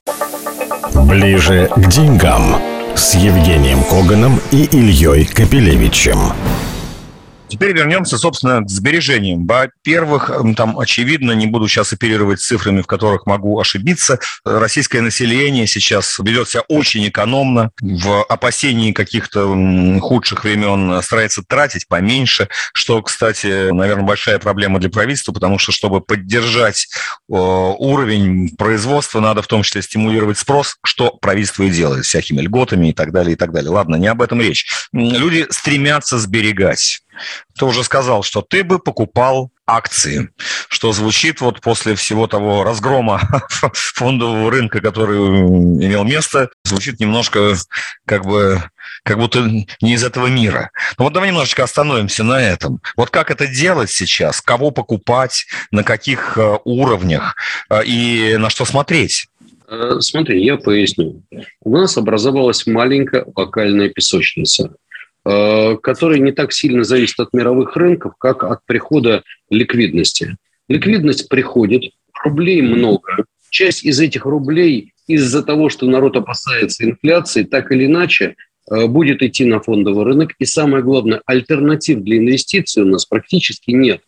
Ближе 1.08 1.70
к 1.76 1.88
деньгам 1.88 2.60
с 2.96 3.14
Евгением 3.14 3.84
Коганом 3.84 4.40
и 4.52 4.64
Ильей 4.76 5.26
Капелевичем. 5.26 6.18
Теперь 7.54 7.74
вернемся, 7.74 8.18
собственно, 8.18 8.62
к 8.62 8.70
сбережениям. 8.70 9.46
Во-первых, 9.46 10.32
там, 10.58 10.80
очевидно, 10.80 11.32
не 11.34 11.46
буду 11.46 11.68
сейчас 11.68 11.94
оперировать 11.94 12.42
цифрами, 12.42 12.82
в 12.82 12.88
которых 12.88 13.26
могу 13.26 13.60
ошибиться, 13.60 14.20
российское 14.44 15.02
население 15.02 15.68
сейчас 15.68 16.18
ведет 16.20 16.50
себя 16.50 16.64
очень 16.68 17.08
экономно, 17.08 17.70
в 17.80 18.24
опасении 18.24 18.92
каких-то 18.92 19.48
худших 20.02 20.44
времен 20.44 21.02
старается 21.04 21.44
тратить 21.48 21.88
поменьше, 21.88 22.50
что, 22.74 23.02
кстати, 23.02 23.72
наверное, 23.72 24.04
большая 24.04 24.40
проблема 24.40 24.80
для 24.80 24.90
правительства, 24.90 25.32
потому 25.32 25.60
что, 25.60 25.72
чтобы 25.72 26.02
поддержать 26.02 26.88
уровень 27.28 28.50
производства, 28.58 29.20
надо 29.20 29.42
в 29.44 29.48
том 29.48 29.64
числе 29.64 29.84
стимулировать 29.84 30.38
спрос, 30.40 30.78
что 30.84 31.12
правительство 31.12 31.64
и 31.64 31.70
делает, 31.70 32.06
всякими 32.06 32.42
льготами 32.42 32.90
и 32.90 32.94
так 32.94 33.12
далее, 33.12 33.34
и 33.34 33.36
так 33.36 33.52
далее. 33.52 33.70
Ладно, 33.70 33.96
не 33.96 34.08
об 34.08 34.22
этом 34.22 34.42
речь. 34.42 34.66
Люди 34.94 35.48
стремятся 35.50 36.20
сберегать. 36.20 37.02
Ты 37.58 37.66
уже 37.66 37.84
сказал, 37.84 38.24
что 38.24 38.42
ты 38.42 38.64
бы 38.64 38.80
покупал 38.80 39.52
акции, 39.66 40.30
что 40.70 40.92
звучит 40.92 41.42
вот 41.42 41.62
после 41.62 41.96
всего 41.96 42.28
того 42.28 42.64
разгрома 42.64 43.22
фондового 43.74 44.52
рынка, 44.52 44.82
который 44.82 45.18
имел 45.18 46.04
место, 46.04 46.50
звучит 46.64 47.00
немножко 47.00 47.56
как 48.06 48.26
бы 48.26 48.62
как 49.04 49.18
будто 49.18 49.42
не 49.82 49.94
из 49.94 50.04
этого 50.04 50.28
мира. 50.28 50.72
Но 50.98 51.06
вот 51.06 51.14
давай 51.14 51.30
немножечко 51.30 51.64
остановимся 51.64 52.24
на 52.24 52.42
этом. 52.42 52.80
Вот 52.96 53.10
как 53.10 53.32
это 53.32 53.48
делать 53.48 53.90
сейчас? 53.90 54.42
Кого 54.42 54.72
покупать? 54.72 55.46
На 55.72 55.84
каких 55.84 56.38
э, 56.38 56.58
уровнях? 56.64 57.36
Э, 57.70 57.84
и 57.84 58.38
на 58.38 58.50
что 58.50 58.64
смотреть? 58.64 59.28
Э, 59.68 59.98
смотри, 60.00 60.44
я 60.44 60.58
поясню. 60.58 61.24
У 61.62 61.72
нас 61.72 61.98
образовалась 61.98 62.66
маленькая 62.66 63.26
локальная 63.36 63.90
песочница. 63.90 64.76
Э, 65.26 65.78
который 65.78 66.20
не 66.20 66.34
так 66.34 66.52
сильно 66.52 66.84
зависит 66.84 67.18
от 67.20 67.32
мировых 67.32 67.78
рынков, 67.78 68.16
как 68.18 68.44
от 68.44 68.60
прихода 68.66 69.24
ликвидности. 69.50 70.36
Ликвидность 70.68 71.30
приходит, 71.30 71.94
рублей 72.26 72.62
много. 72.62 73.24
Часть 73.50 73.86
из 73.86 74.02
этих 74.02 74.26
рублей 74.26 74.92
из-за 75.08 75.42
того, 75.42 75.70
что 75.70 75.86
народ 75.86 76.18
опасается 76.18 76.84
инфляции, 76.84 77.44
так 77.44 77.72
или 77.72 77.86
иначе 77.86 78.36
э, 78.70 78.86
будет 78.88 79.22
идти 79.22 79.46
на 79.46 79.62
фондовый 79.62 80.04
рынок. 80.04 80.32
И 80.40 80.46
самое 80.46 80.84
главное, 80.84 81.22
альтернатив 81.26 82.02
для 82.02 82.18
инвестиций 82.18 82.84
у 82.84 82.88
нас 82.88 83.06
практически 83.06 83.72
нет. 83.72 84.02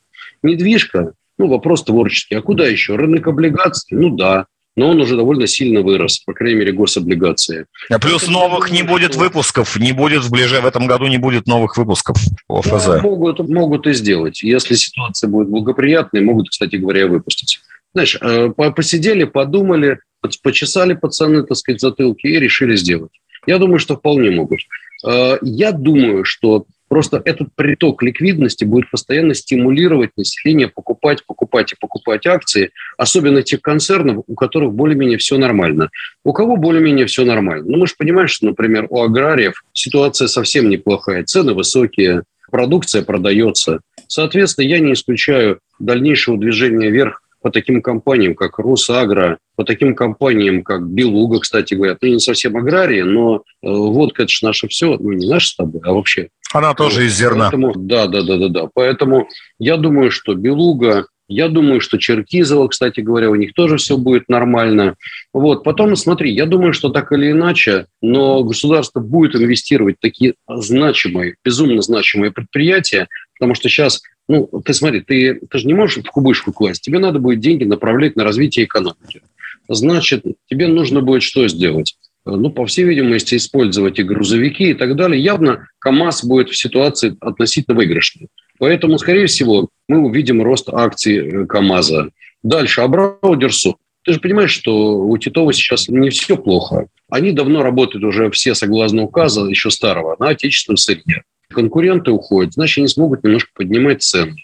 Недвижка, 0.43 1.13
ну, 1.37 1.47
вопрос 1.47 1.85
творческий. 1.85 2.35
А 2.35 2.41
куда 2.41 2.67
еще? 2.67 2.97
Рынок 2.97 3.27
облигаций? 3.27 3.97
Ну 3.97 4.09
да 4.09 4.47
но 4.75 4.89
он 4.89 5.01
уже 5.01 5.15
довольно 5.15 5.47
сильно 5.47 5.81
вырос, 5.81 6.19
по 6.19 6.33
крайней 6.33 6.59
мере, 6.59 6.71
гособлигации. 6.73 7.65
А 7.89 7.99
плюс 7.99 8.27
новых 8.27 8.71
не 8.71 8.83
будет 8.83 9.15
выпусков, 9.15 9.77
не 9.77 9.93
будет 9.93 10.23
в 10.23 10.31
ближе 10.31 10.59
в 10.61 10.65
этом 10.65 10.87
году 10.87 11.07
не 11.07 11.17
будет 11.17 11.47
новых 11.47 11.77
выпусков 11.77 12.17
ОФЗ. 12.49 12.85
Да, 12.85 13.01
могут, 13.01 13.39
могут 13.47 13.87
и 13.87 13.93
сделать. 13.93 14.43
Если 14.43 14.75
ситуация 14.75 15.29
будет 15.29 15.49
благоприятной, 15.49 16.21
могут, 16.21 16.49
кстати 16.49 16.75
говоря, 16.75 17.07
выпустить. 17.07 17.59
Знаешь, 17.93 18.17
э, 18.21 18.49
посидели, 18.75 19.23
подумали, 19.23 19.99
почесали 20.43 20.93
пацаны, 20.93 21.43
так 21.43 21.57
сказать, 21.57 21.79
затылки 21.79 22.27
и 22.27 22.39
решили 22.39 22.75
сделать. 22.75 23.11
Я 23.47 23.57
думаю, 23.59 23.79
что 23.79 23.95
вполне 23.95 24.31
могут. 24.31 24.59
Э, 25.07 25.37
я 25.41 25.71
думаю, 25.71 26.25
что 26.25 26.65
Просто 26.87 27.21
этот 27.25 27.49
приток 27.55 28.03
ликвидности 28.03 28.63
будет 28.63 28.91
постоянно 28.91 29.33
стимулировать 29.33 30.11
население 30.17 30.67
покупать, 30.67 31.25
покупать 31.25 31.73
и 31.73 31.75
покупать 31.79 32.27
акции, 32.27 32.71
особенно 32.97 33.41
тех 33.41 33.61
концернов, 33.61 34.23
у 34.27 34.35
которых 34.35 34.73
более-менее 34.73 35.17
все 35.17 35.37
нормально. 35.37 35.89
У 36.23 36.31
кого 36.31 36.57
более-менее 36.57 37.07
все 37.07 37.25
нормально? 37.25 37.65
Ну, 37.67 37.77
мы 37.77 37.87
же 37.87 37.95
понимаем, 37.97 38.27
что, 38.27 38.45
например, 38.45 38.85
у 38.89 39.01
аграриев 39.01 39.63
ситуация 39.73 40.27
совсем 40.27 40.69
неплохая, 40.69 41.23
цены 41.23 41.53
высокие, 41.53 42.23
продукция 42.51 43.03
продается. 43.03 43.81
Соответственно, 44.07 44.65
я 44.65 44.79
не 44.79 44.93
исключаю 44.93 45.59
дальнейшего 45.79 46.37
движения 46.37 46.89
вверх 46.89 47.21
по 47.41 47.51
таким 47.51 47.81
компаниям, 47.81 48.33
как 48.33 48.57
Росагро, 48.57 49.37
по 49.55 49.63
таким 49.63 49.93
компаниям, 49.93 50.63
как 50.63 50.87
Белуга, 50.87 51.39
кстати 51.39 51.75
говоря, 51.75 51.95
ну, 52.01 52.07
не 52.07 52.19
совсем 52.19 52.57
аграрии, 52.57 53.01
но 53.01 53.37
э, 53.37 53.41
водка– 53.61 54.23
это 54.23 54.31
же 54.31 54.45
наше 54.45 54.67
все, 54.67 54.97
ну, 54.97 55.11
не 55.11 55.29
наше 55.29 55.49
с 55.49 55.55
тобой, 55.55 55.81
а 55.83 55.93
вообще. 55.93 56.29
Она 56.53 56.73
тоже 56.73 57.01
вот, 57.01 57.05
из 57.05 57.17
зерна. 57.17 57.49
Поэтому, 57.49 57.73
да, 57.75 58.07
да, 58.07 58.21
да, 58.23 58.37
да, 58.37 58.47
да. 58.49 58.69
Поэтому 58.73 59.27
я 59.59 59.77
думаю, 59.77 60.11
что 60.11 60.35
Белуга, 60.35 61.07
я 61.27 61.49
думаю, 61.49 61.81
что 61.81 61.97
Черкизово, 61.97 62.67
кстати 62.67 62.99
говоря, 62.99 63.29
у 63.29 63.35
них 63.35 63.53
тоже 63.53 63.77
все 63.77 63.97
будет 63.97 64.29
нормально. 64.29 64.95
Вот. 65.33 65.63
Потом, 65.63 65.95
смотри, 65.95 66.33
я 66.33 66.45
думаю, 66.45 66.73
что 66.73 66.89
так 66.89 67.11
или 67.11 67.31
иначе, 67.31 67.87
но 68.01 68.43
государство 68.43 68.99
будет 68.99 69.35
инвестировать 69.35 69.97
в 69.97 70.01
такие 70.01 70.35
значимые, 70.47 71.35
безумно 71.43 71.81
значимые 71.81 72.31
предприятия, 72.31 73.07
потому 73.37 73.55
что 73.55 73.69
сейчас 73.69 74.01
ну, 74.27 74.49
ты 74.63 74.73
смотри, 74.73 75.01
ты, 75.01 75.39
ты 75.49 75.57
же 75.57 75.67
не 75.67 75.73
можешь 75.73 76.03
в 76.03 76.09
кубышку 76.09 76.51
класть. 76.51 76.81
Тебе 76.81 76.99
надо 76.99 77.19
будет 77.19 77.39
деньги 77.39 77.63
направлять 77.63 78.15
на 78.15 78.23
развитие 78.23 78.65
экономики. 78.65 79.21
Значит, 79.67 80.23
тебе 80.49 80.67
нужно 80.67 81.01
будет 81.01 81.23
что 81.23 81.47
сделать? 81.47 81.95
Ну, 82.25 82.49
по 82.49 82.65
всей 82.65 82.85
видимости, 82.85 83.35
использовать 83.35 83.99
и 83.99 84.03
грузовики 84.03 84.71
и 84.71 84.73
так 84.73 84.95
далее. 84.95 85.21
Явно 85.21 85.67
КАМАЗ 85.79 86.25
будет 86.25 86.49
в 86.49 86.57
ситуации 86.57 87.15
относительно 87.19 87.77
выигрышной. 87.77 88.27
Поэтому, 88.57 88.97
скорее 88.97 89.27
всего, 89.27 89.69
мы 89.87 89.99
увидим 89.99 90.41
рост 90.41 90.69
акций 90.69 91.17
э, 91.17 91.45
КАМАЗа. 91.45 92.09
Дальше, 92.41 92.81
Абрау 92.81 93.35
Дерсу. 93.35 93.77
Ты 94.03 94.13
же 94.13 94.19
понимаешь, 94.19 94.51
что 94.51 94.99
у 94.99 95.17
Титова 95.17 95.53
сейчас 95.53 95.87
не 95.87 96.09
все 96.09 96.37
плохо. 96.37 96.87
Они 97.09 97.31
давно 97.31 97.63
работают 97.63 98.03
уже 98.03 98.31
все 98.31 98.55
согласно 98.55 99.03
указа 99.03 99.45
еще 99.45 99.69
старого 99.69 100.15
на 100.19 100.29
отечественном 100.29 100.77
сырье 100.77 101.23
конкуренты 101.55 102.11
уходят, 102.11 102.53
значит, 102.53 102.79
они 102.79 102.87
смогут 102.87 103.23
немножко 103.23 103.49
поднимать 103.55 104.03
цены. 104.03 104.35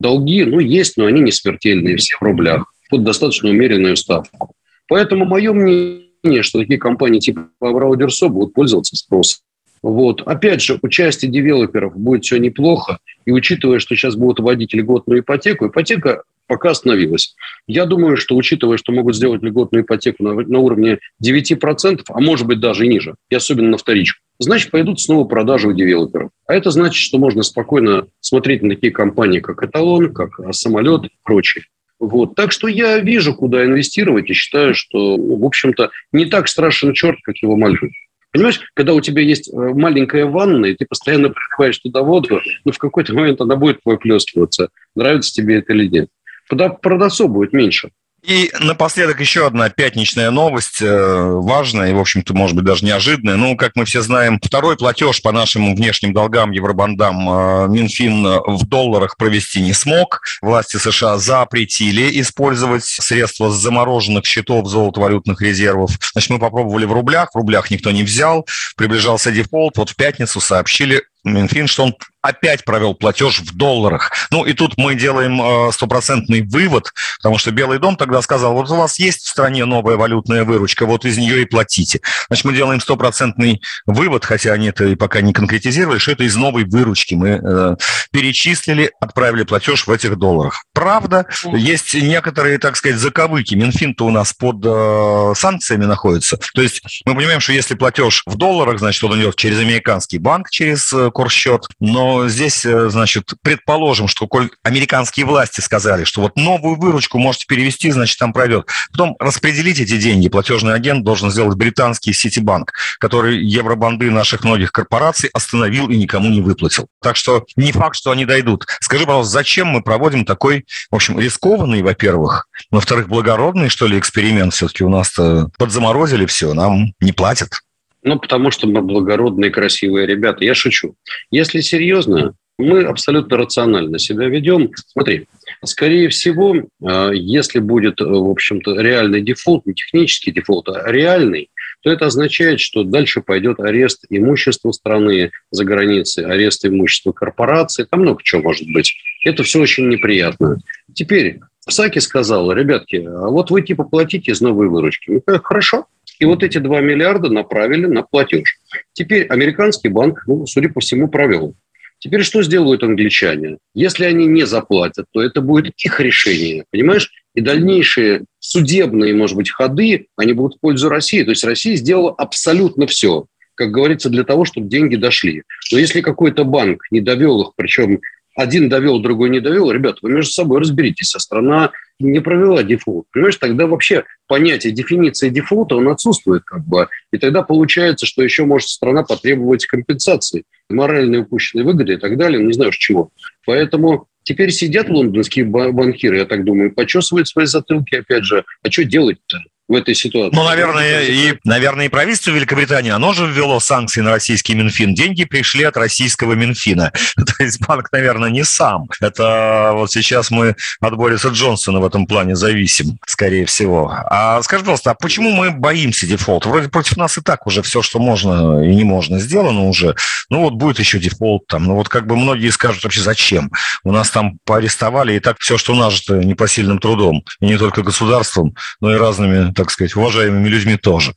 Долги, 0.00 0.44
ну, 0.44 0.60
есть, 0.60 0.96
но 0.96 1.06
они 1.06 1.20
не 1.20 1.32
смертельные, 1.32 1.96
все 1.96 2.16
в 2.16 2.22
рублях, 2.22 2.72
под 2.90 3.02
достаточно 3.02 3.48
умеренную 3.50 3.96
ставку. 3.96 4.52
Поэтому 4.86 5.24
мое 5.24 5.52
мнение, 5.52 6.07
что 6.42 6.58
такие 6.58 6.78
компании 6.78 7.20
типа 7.20 7.48
Авраудерсо 7.60 8.28
будут 8.28 8.54
пользоваться 8.54 8.96
спросом. 8.96 9.40
Вот. 9.82 10.22
Опять 10.22 10.62
же, 10.62 10.78
участие 10.82 11.30
девелоперов 11.30 11.96
будет 11.96 12.24
все 12.24 12.38
неплохо. 12.38 12.98
И 13.24 13.30
учитывая, 13.30 13.78
что 13.78 13.94
сейчас 13.94 14.16
будут 14.16 14.40
вводить 14.40 14.74
льготную 14.74 15.20
ипотеку, 15.20 15.68
ипотека 15.68 16.22
пока 16.48 16.70
остановилась. 16.70 17.36
Я 17.66 17.84
думаю, 17.84 18.16
что 18.16 18.34
учитывая, 18.34 18.78
что 18.78 18.90
могут 18.90 19.14
сделать 19.14 19.42
льготную 19.42 19.84
ипотеку 19.84 20.24
на, 20.24 20.34
на 20.34 20.58
уровне 20.58 20.98
9%, 21.22 22.00
а 22.08 22.20
может 22.20 22.46
быть 22.46 22.58
даже 22.58 22.86
ниже, 22.86 23.14
и 23.28 23.34
особенно 23.34 23.68
на 23.68 23.76
вторичку, 23.76 24.20
значит, 24.38 24.70
пойдут 24.70 24.98
снова 24.98 25.24
продажи 25.24 25.68
у 25.68 25.72
девелоперов. 25.72 26.30
А 26.46 26.54
это 26.54 26.70
значит, 26.70 26.96
что 26.96 27.18
можно 27.18 27.42
спокойно 27.42 28.06
смотреть 28.20 28.62
на 28.62 28.70
такие 28.70 28.92
компании, 28.92 29.40
как 29.40 29.62
«Эталон», 29.62 30.12
как 30.12 30.40
«Самолет» 30.52 31.04
и 31.04 31.10
прочие. 31.22 31.64
Вот. 31.98 32.34
Так 32.34 32.52
что 32.52 32.68
я 32.68 32.98
вижу, 32.98 33.34
куда 33.34 33.64
инвестировать, 33.64 34.30
и 34.30 34.34
считаю, 34.34 34.74
что, 34.74 35.16
в 35.16 35.44
общем-то, 35.44 35.90
не 36.12 36.26
так 36.26 36.48
страшен 36.48 36.94
черт, 36.94 37.18
как 37.22 37.36
его 37.38 37.56
малюют. 37.56 37.92
Понимаешь, 38.30 38.60
когда 38.74 38.94
у 38.94 39.00
тебя 39.00 39.22
есть 39.22 39.48
э, 39.48 39.56
маленькая 39.56 40.26
ванна, 40.26 40.66
и 40.66 40.74
ты 40.74 40.84
постоянно 40.86 41.30
приливаешь 41.30 41.78
туда 41.78 42.02
воду, 42.02 42.40
ну, 42.64 42.72
в 42.72 42.78
какой-то 42.78 43.14
момент 43.14 43.40
она 43.40 43.56
будет 43.56 43.80
выплескиваться, 43.84 44.68
нравится 44.94 45.32
тебе 45.32 45.56
это 45.56 45.72
или 45.72 45.88
нет. 45.88 46.08
Тогда 46.48 46.68
продавцов 46.68 47.30
будет 47.30 47.52
меньше. 47.52 47.90
И 48.28 48.52
напоследок 48.60 49.20
еще 49.20 49.46
одна 49.46 49.70
пятничная 49.70 50.30
новость, 50.30 50.82
э, 50.82 51.24
важная 51.24 51.88
и, 51.88 51.94
в 51.94 51.98
общем-то, 51.98 52.34
может 52.34 52.54
быть, 52.54 52.66
даже 52.66 52.84
неожиданная. 52.84 53.36
Ну, 53.36 53.56
как 53.56 53.72
мы 53.74 53.86
все 53.86 54.02
знаем, 54.02 54.38
второй 54.38 54.76
платеж 54.76 55.22
по 55.22 55.32
нашим 55.32 55.74
внешним 55.74 56.12
долгам, 56.12 56.50
евробандам, 56.50 57.16
э, 57.26 57.68
Минфин 57.68 58.22
в 58.22 58.66
долларах 58.66 59.16
провести 59.16 59.62
не 59.62 59.72
смог. 59.72 60.20
Власти 60.42 60.76
США 60.76 61.16
запретили 61.16 62.20
использовать 62.20 62.84
средства 62.84 63.50
с 63.50 63.54
замороженных 63.54 64.26
счетов 64.26 64.68
золотовалютных 64.68 65.40
резервов. 65.40 65.92
Значит, 66.12 66.28
мы 66.28 66.38
попробовали 66.38 66.84
в 66.84 66.92
рублях, 66.92 67.30
в 67.32 67.36
рублях 67.36 67.70
никто 67.70 67.90
не 67.92 68.02
взял, 68.02 68.46
приближался 68.76 69.30
дефолт. 69.30 69.78
Вот 69.78 69.88
в 69.88 69.96
пятницу 69.96 70.38
сообщили 70.38 71.02
Минфин, 71.24 71.66
что 71.66 71.84
он 71.84 71.94
опять 72.28 72.64
провел 72.64 72.94
платеж 72.94 73.40
в 73.40 73.56
долларах. 73.56 74.12
Ну 74.30 74.44
и 74.44 74.52
тут 74.52 74.76
мы 74.76 74.94
делаем 74.94 75.40
э, 75.40 75.72
стопроцентный 75.72 76.42
вывод, 76.42 76.92
потому 77.18 77.38
что 77.38 77.50
Белый 77.50 77.78
дом 77.78 77.96
тогда 77.96 78.20
сказал, 78.22 78.52
вот 78.52 78.70
у 78.70 78.76
вас 78.76 78.98
есть 78.98 79.24
в 79.24 79.28
стране 79.28 79.64
новая 79.64 79.96
валютная 79.96 80.44
выручка, 80.44 80.86
вот 80.86 81.04
из 81.04 81.16
нее 81.16 81.42
и 81.42 81.46
платите. 81.46 82.00
Значит, 82.28 82.44
мы 82.44 82.54
делаем 82.54 82.80
стопроцентный 82.80 83.62
вывод, 83.86 84.24
хотя 84.24 84.52
они 84.52 84.68
это 84.68 84.84
и 84.84 84.94
пока 84.94 85.20
не 85.20 85.32
конкретизировали, 85.32 85.98
что 85.98 86.12
это 86.12 86.24
из 86.24 86.36
новой 86.36 86.64
выручки. 86.64 87.14
Мы 87.14 87.40
э, 87.42 87.76
перечислили, 88.12 88.92
отправили 89.00 89.44
платеж 89.44 89.86
в 89.86 89.90
этих 89.90 90.16
долларах. 90.16 90.64
Правда, 90.74 91.26
есть 91.44 91.94
некоторые, 91.94 92.58
так 92.58 92.76
сказать, 92.76 92.98
заковыки. 92.98 93.54
Минфин-то 93.54 94.04
у 94.04 94.10
нас 94.10 94.34
под 94.34 94.56
э, 94.64 95.32
санкциями 95.34 95.86
находится. 95.86 96.38
То 96.54 96.62
есть 96.62 97.02
мы 97.06 97.14
понимаем, 97.14 97.40
что 97.40 97.52
если 97.52 97.74
платеж 97.74 98.22
в 98.26 98.36
долларах, 98.36 98.78
значит, 98.78 99.02
он 99.04 99.18
идет 99.18 99.36
через 99.36 99.58
американский 99.58 100.18
банк, 100.18 100.50
через 100.50 100.92
курсчет, 101.12 101.66
но 101.80 102.17
здесь, 102.26 102.64
э, 102.64 102.88
значит, 102.88 103.34
предположим, 103.42 104.08
что 104.08 104.26
коль 104.26 104.50
американские 104.62 105.26
власти 105.26 105.60
сказали, 105.60 106.04
что 106.04 106.22
вот 106.22 106.36
новую 106.36 106.76
выручку 106.76 107.18
можете 107.18 107.46
перевести, 107.46 107.90
значит, 107.90 108.18
там 108.18 108.32
пройдет. 108.32 108.68
Потом 108.90 109.14
распределить 109.20 109.78
эти 109.78 109.98
деньги 109.98 110.28
платежный 110.28 110.74
агент 110.74 111.04
должен 111.04 111.30
сделать 111.30 111.56
британский 111.56 112.12
Ситибанк, 112.12 112.72
который 112.98 113.44
евробанды 113.44 114.10
наших 114.10 114.44
многих 114.44 114.72
корпораций 114.72 115.30
остановил 115.32 115.88
и 115.88 115.96
никому 115.96 116.28
не 116.30 116.40
выплатил. 116.40 116.88
Так 117.02 117.16
что 117.16 117.44
не 117.56 117.72
факт, 117.72 117.96
что 117.96 118.10
они 118.10 118.24
дойдут. 118.24 118.66
Скажи, 118.80 119.04
пожалуйста, 119.04 119.32
зачем 119.32 119.68
мы 119.68 119.82
проводим 119.82 120.24
такой, 120.24 120.64
в 120.90 120.94
общем, 120.94 121.20
рискованный, 121.20 121.82
во-первых, 121.82 122.48
во-вторых, 122.70 123.08
благородный, 123.08 123.68
что 123.68 123.86
ли, 123.86 123.98
эксперимент? 123.98 124.54
Все-таки 124.54 124.84
у 124.84 124.88
нас-то 124.88 125.50
подзаморозили 125.58 126.26
все, 126.26 126.54
нам 126.54 126.92
не 127.00 127.12
платят. 127.12 127.60
Ну, 128.08 128.18
потому 128.18 128.50
что 128.50 128.66
мы 128.66 128.80
благородные, 128.80 129.50
красивые 129.50 130.06
ребята. 130.06 130.42
Я 130.42 130.54
шучу. 130.54 130.94
Если 131.30 131.60
серьезно, 131.60 132.32
мы 132.58 132.84
абсолютно 132.84 133.36
рационально 133.36 133.98
себя 133.98 134.28
ведем. 134.28 134.70
Смотри, 134.92 135.26
скорее 135.62 136.08
всего, 136.08 136.56
э, 136.56 137.10
если 137.12 137.58
будет, 137.58 138.00
э, 138.00 138.04
в 138.04 138.30
общем-то, 138.30 138.80
реальный 138.80 139.20
дефолт, 139.20 139.66
не 139.66 139.74
технический 139.74 140.30
дефолт, 140.30 140.70
а 140.70 140.90
реальный, 140.90 141.50
то 141.82 141.90
это 141.90 142.06
означает, 142.06 142.60
что 142.60 142.82
дальше 142.82 143.20
пойдет 143.20 143.60
арест 143.60 144.06
имущества 144.08 144.72
страны 144.72 145.30
за 145.50 145.66
границей, 145.66 146.24
арест 146.24 146.64
имущества 146.64 147.12
корпорации, 147.12 147.84
там 147.84 148.00
много 148.00 148.22
чего 148.24 148.40
может 148.40 148.72
быть. 148.72 148.94
Это 149.22 149.42
все 149.42 149.60
очень 149.60 149.86
неприятно. 149.90 150.56
Теперь 150.94 151.40
Псаки 151.66 151.98
сказал, 151.98 152.50
ребятки, 152.52 152.96
а 153.06 153.28
вот 153.28 153.50
вы 153.50 153.60
типа 153.60 153.84
платите 153.84 154.32
из 154.32 154.40
новой 154.40 154.68
выручки. 154.68 155.20
Говорим, 155.26 155.42
хорошо, 155.42 155.84
и 156.18 156.24
вот 156.24 156.42
эти 156.42 156.58
2 156.58 156.80
миллиарда 156.80 157.30
направили 157.30 157.86
на 157.86 158.02
платеж. 158.02 158.58
Теперь 158.92 159.26
американский 159.26 159.88
банк, 159.88 160.24
ну, 160.26 160.46
судя 160.46 160.68
по 160.68 160.80
всему, 160.80 161.08
провел. 161.08 161.54
Теперь 162.00 162.22
что 162.22 162.42
сделают 162.42 162.84
англичане? 162.84 163.58
Если 163.74 164.04
они 164.04 164.26
не 164.26 164.46
заплатят, 164.46 165.06
то 165.12 165.20
это 165.20 165.40
будет 165.40 165.74
их 165.78 165.98
решение, 166.00 166.64
понимаешь? 166.70 167.10
И 167.34 167.40
дальнейшие 167.40 168.24
судебные, 168.38 169.14
может 169.14 169.36
быть, 169.36 169.50
ходы, 169.50 170.06
они 170.16 170.32
будут 170.32 170.56
в 170.56 170.60
пользу 170.60 170.88
России. 170.88 171.24
То 171.24 171.30
есть 171.30 171.44
Россия 171.44 171.74
сделала 171.76 172.14
абсолютно 172.16 172.86
все, 172.86 173.26
как 173.54 173.72
говорится, 173.72 174.10
для 174.10 174.22
того, 174.22 174.44
чтобы 174.44 174.68
деньги 174.68 174.94
дошли. 174.94 175.42
Но 175.72 175.78
если 175.78 176.00
какой-то 176.00 176.44
банк 176.44 176.82
не 176.92 177.00
довел 177.00 177.42
их, 177.42 177.52
причем 177.56 178.00
один 178.38 178.68
довел, 178.68 179.00
другой 179.00 179.30
не 179.30 179.40
довел, 179.40 179.72
ребята, 179.72 179.98
вы 180.00 180.12
между 180.12 180.30
собой 180.30 180.60
разберитесь, 180.60 181.12
а 181.16 181.18
страна 181.18 181.72
не 181.98 182.20
провела 182.20 182.62
дефолт. 182.62 183.06
Понимаешь, 183.12 183.34
тогда 183.34 183.66
вообще 183.66 184.04
понятие, 184.28 184.72
дефиниции 184.72 185.28
дефолта, 185.28 185.74
он 185.74 185.88
отсутствует 185.88 186.44
как 186.44 186.64
бы. 186.64 186.86
И 187.12 187.18
тогда 187.18 187.42
получается, 187.42 188.06
что 188.06 188.22
еще 188.22 188.44
может 188.44 188.68
страна 188.68 189.02
потребовать 189.02 189.66
компенсации, 189.66 190.44
моральной 190.70 191.22
упущенной 191.22 191.64
выгоды 191.64 191.94
и 191.94 191.96
так 191.96 192.16
далее, 192.16 192.40
не 192.40 192.52
знаю 192.52 192.68
уж 192.68 192.78
чего. 192.78 193.10
Поэтому 193.44 194.06
теперь 194.22 194.52
сидят 194.52 194.88
лондонские 194.88 195.44
банкиры, 195.44 196.18
я 196.18 196.24
так 196.24 196.44
думаю, 196.44 196.72
почесывают 196.72 197.26
свои 197.26 197.46
затылки, 197.46 197.96
опять 197.96 198.22
же, 198.22 198.44
а 198.62 198.70
что 198.70 198.84
делать-то? 198.84 199.38
В 199.68 199.74
этой 199.74 199.94
ситуации. 199.94 200.34
Ну, 200.34 200.44
наверное, 200.44 201.02
и, 201.04 201.34
наверное, 201.44 201.86
и 201.86 201.88
правительство 201.88 202.30
Великобритании, 202.30 202.90
оно 202.90 203.12
же 203.12 203.26
ввело 203.26 203.60
санкции 203.60 204.00
на 204.00 204.10
российский 204.10 204.54
Минфин. 204.54 204.94
Деньги 204.94 205.24
пришли 205.24 205.64
от 205.64 205.76
российского 205.76 206.32
Минфина. 206.32 206.90
То 207.16 207.44
есть 207.44 207.60
банк, 207.66 207.92
наверное, 207.92 208.30
не 208.30 208.44
сам. 208.44 208.88
Это 209.00 209.72
вот 209.74 209.92
сейчас 209.92 210.30
мы 210.30 210.56
от 210.80 210.96
Бориса 210.96 211.28
Джонсона 211.28 211.80
в 211.80 211.86
этом 211.86 212.06
плане 212.06 212.34
зависим, 212.34 212.98
скорее 213.06 213.44
всего. 213.44 213.92
А 213.92 214.42
скажи, 214.42 214.62
пожалуйста, 214.62 214.92
а 214.92 214.94
почему 214.94 215.32
мы 215.32 215.50
боимся 215.50 216.06
дефолта? 216.06 216.48
Вроде 216.48 216.68
против 216.68 216.96
нас 216.96 217.18
и 217.18 217.20
так 217.20 217.46
уже 217.46 217.62
все, 217.62 217.82
что 217.82 217.98
можно 217.98 218.64
и 218.64 218.74
не 218.74 218.84
можно, 218.84 219.18
сделано 219.18 219.64
уже. 219.64 219.94
Ну, 220.30 220.40
вот 220.40 220.54
будет 220.54 220.78
еще 220.78 220.98
дефолт 220.98 221.46
там. 221.46 221.64
Ну, 221.64 221.74
вот 221.74 221.90
как 221.90 222.06
бы 222.06 222.16
многие 222.16 222.48
скажут 222.50 222.84
вообще, 222.84 223.02
зачем? 223.02 223.50
У 223.84 223.92
нас 223.92 224.10
там 224.10 224.38
поарестовали, 224.44 225.12
и 225.12 225.20
так 225.20 225.36
все, 225.40 225.58
что 225.58 225.74
нажито 225.74 226.14
непосильным 226.14 226.78
трудом. 226.78 227.22
И 227.40 227.46
не 227.46 227.58
только 227.58 227.82
государством, 227.82 228.54
но 228.80 228.94
и 228.94 228.98
разными 228.98 229.52
так 229.58 229.72
сказать, 229.72 229.96
уважаемыми 229.96 230.48
людьми 230.48 230.76
тоже? 230.76 231.14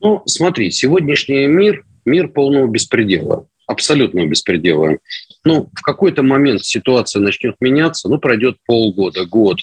Ну, 0.00 0.22
смотри, 0.24 0.70
сегодняшний 0.70 1.46
мир– 1.46 1.84
мир 2.06 2.28
полного 2.28 2.66
беспредела, 2.66 3.46
абсолютного 3.66 4.26
беспредела. 4.26 4.96
Ну, 5.44 5.68
в 5.74 5.82
какой-то 5.82 6.22
момент 6.22 6.64
ситуация 6.64 7.20
начнет 7.20 7.56
меняться, 7.60 8.08
ну, 8.08 8.18
пройдет 8.18 8.56
полгода, 8.64 9.26
год. 9.26 9.58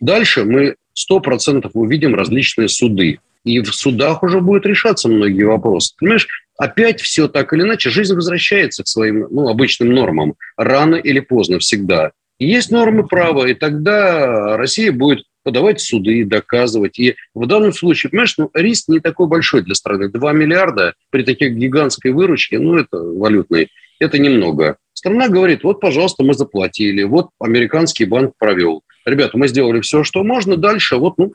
Дальше 0.00 0.44
мы 0.44 0.76
сто 0.94 1.20
процентов 1.20 1.72
увидим 1.74 2.14
различные 2.14 2.68
суды. 2.68 3.18
И 3.44 3.60
в 3.60 3.74
судах 3.74 4.22
уже 4.22 4.40
будет 4.40 4.64
решаться 4.64 5.10
многие 5.10 5.42
вопросы. 5.42 5.94
Понимаешь, 5.98 6.26
опять 6.56 7.02
все 7.02 7.28
так 7.28 7.52
или 7.52 7.60
иначе, 7.60 7.90
жизнь 7.90 8.14
возвращается 8.14 8.82
к 8.82 8.88
своим 8.88 9.26
ну, 9.30 9.48
обычным 9.48 9.92
нормам. 9.92 10.36
Рано 10.56 10.94
или 10.94 11.20
поздно 11.20 11.58
всегда. 11.58 12.12
Есть 12.38 12.70
нормы 12.70 13.06
права, 13.06 13.44
и 13.44 13.52
тогда 13.52 14.56
Россия 14.56 14.90
будет 14.90 15.24
подавать 15.44 15.80
суды, 15.80 16.24
доказывать. 16.24 16.98
И 16.98 17.14
в 17.34 17.46
данном 17.46 17.72
случае, 17.72 18.10
понимаешь, 18.10 18.34
ну, 18.36 18.50
риск 18.54 18.88
не 18.88 18.98
такой 18.98 19.28
большой 19.28 19.62
для 19.62 19.74
страны. 19.74 20.08
2 20.08 20.32
миллиарда 20.32 20.94
при 21.10 21.22
такой 21.22 21.50
гигантской 21.50 22.10
выручке, 22.10 22.58
ну, 22.58 22.78
это 22.78 22.96
валютной, 22.98 23.68
это 24.00 24.18
немного. 24.18 24.78
Страна 24.92 25.28
говорит, 25.28 25.62
вот, 25.62 25.80
пожалуйста, 25.80 26.24
мы 26.24 26.34
заплатили, 26.34 27.02
вот 27.02 27.28
американский 27.38 28.06
банк 28.06 28.32
провел. 28.38 28.82
Ребята, 29.04 29.36
мы 29.36 29.48
сделали 29.48 29.80
все, 29.80 30.02
что 30.02 30.24
можно, 30.24 30.56
дальше 30.56 30.96
вот, 30.96 31.18
ну, 31.18 31.34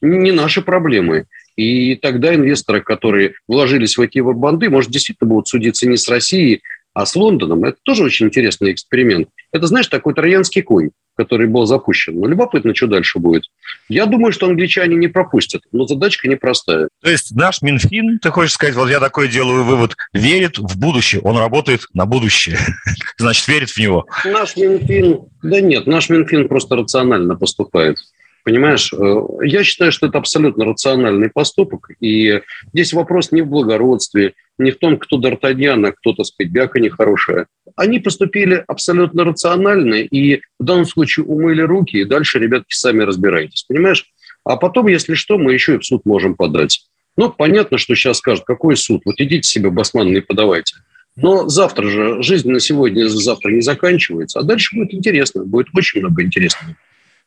не 0.00 0.32
наши 0.32 0.62
проблемы. 0.62 1.26
И 1.56 1.96
тогда 1.96 2.34
инвесторы, 2.34 2.80
которые 2.80 3.34
вложились 3.46 3.98
в 3.98 4.00
эти 4.00 4.20
банды, 4.20 4.70
может, 4.70 4.90
действительно 4.90 5.28
будут 5.28 5.48
судиться 5.48 5.86
не 5.86 5.98
с 5.98 6.08
Россией, 6.08 6.62
а 6.94 7.06
с 7.06 7.14
Лондоном. 7.16 7.64
Это 7.64 7.78
тоже 7.82 8.04
очень 8.04 8.26
интересный 8.26 8.72
эксперимент. 8.72 9.28
Это, 9.52 9.66
знаешь, 9.66 9.88
такой 9.88 10.14
троянский 10.14 10.62
конь 10.62 10.90
который 11.20 11.48
был 11.48 11.66
запущен. 11.66 12.18
Но 12.18 12.26
любопытно, 12.26 12.74
что 12.74 12.86
дальше 12.86 13.18
будет. 13.18 13.44
Я 13.90 14.06
думаю, 14.06 14.32
что 14.32 14.46
англичане 14.46 14.96
не 14.96 15.08
пропустят, 15.08 15.60
но 15.70 15.86
задачка 15.86 16.28
непростая. 16.28 16.88
То 17.02 17.10
есть 17.10 17.36
наш 17.36 17.60
Минфин, 17.60 18.18
ты 18.20 18.30
хочешь 18.30 18.54
сказать, 18.54 18.74
вот 18.74 18.88
я 18.88 19.00
такой 19.00 19.28
делаю 19.28 19.64
вывод, 19.64 19.96
верит 20.14 20.56
в 20.56 20.78
будущее, 20.78 21.20
он 21.20 21.36
работает 21.36 21.82
на 21.92 22.06
будущее, 22.06 22.58
значит, 23.18 23.46
верит 23.48 23.68
в 23.68 23.76
него. 23.76 24.06
Наш 24.24 24.56
Минфин, 24.56 25.20
да 25.42 25.60
нет, 25.60 25.86
наш 25.86 26.08
Минфин 26.08 26.48
просто 26.48 26.76
рационально 26.76 27.36
поступает. 27.36 27.98
Понимаешь, 28.44 28.92
э, 28.92 29.22
я 29.42 29.62
считаю, 29.64 29.92
что 29.92 30.06
это 30.06 30.18
абсолютно 30.18 30.64
рациональный 30.64 31.28
поступок, 31.28 31.90
и 32.00 32.40
здесь 32.72 32.92
вопрос 32.92 33.32
не 33.32 33.42
в 33.42 33.48
благородстве, 33.48 34.34
не 34.58 34.70
в 34.70 34.78
том, 34.78 34.98
кто 34.98 35.18
Д'Артаньян, 35.20 35.86
а 35.86 35.92
кто, 35.92 36.12
так 36.12 36.26
сказать, 36.26 36.52
бяка 36.52 36.80
нехорошая. 36.80 37.46
Они 37.76 37.98
поступили 37.98 38.64
абсолютно 38.66 39.24
рационально, 39.24 39.94
и 39.94 40.40
в 40.58 40.64
данном 40.64 40.86
случае 40.86 41.26
умыли 41.26 41.62
руки, 41.62 41.98
и 41.98 42.04
дальше, 42.04 42.38
ребятки, 42.38 42.74
сами 42.74 43.02
разбирайтесь, 43.02 43.64
понимаешь? 43.64 44.06
А 44.44 44.56
потом, 44.56 44.86
если 44.88 45.14
что, 45.14 45.38
мы 45.38 45.52
еще 45.52 45.74
и 45.74 45.78
в 45.78 45.84
суд 45.84 46.06
можем 46.06 46.34
подать. 46.34 46.86
Ну, 47.16 47.30
понятно, 47.30 47.76
что 47.76 47.94
сейчас 47.94 48.18
скажут, 48.18 48.44
какой 48.44 48.76
суд? 48.76 49.02
Вот 49.04 49.20
идите 49.20 49.42
себе, 49.42 49.70
басман, 49.70 50.12
не 50.12 50.20
подавайте. 50.20 50.76
Но 51.16 51.48
завтра 51.48 51.88
же, 51.88 52.22
жизнь 52.22 52.50
на 52.50 52.60
сегодня 52.60 53.06
завтра 53.08 53.50
не 53.50 53.60
заканчивается, 53.60 54.38
а 54.38 54.42
дальше 54.42 54.76
будет 54.76 54.94
интересно, 54.94 55.44
будет 55.44 55.68
очень 55.74 56.00
много 56.00 56.22
интересного. 56.22 56.76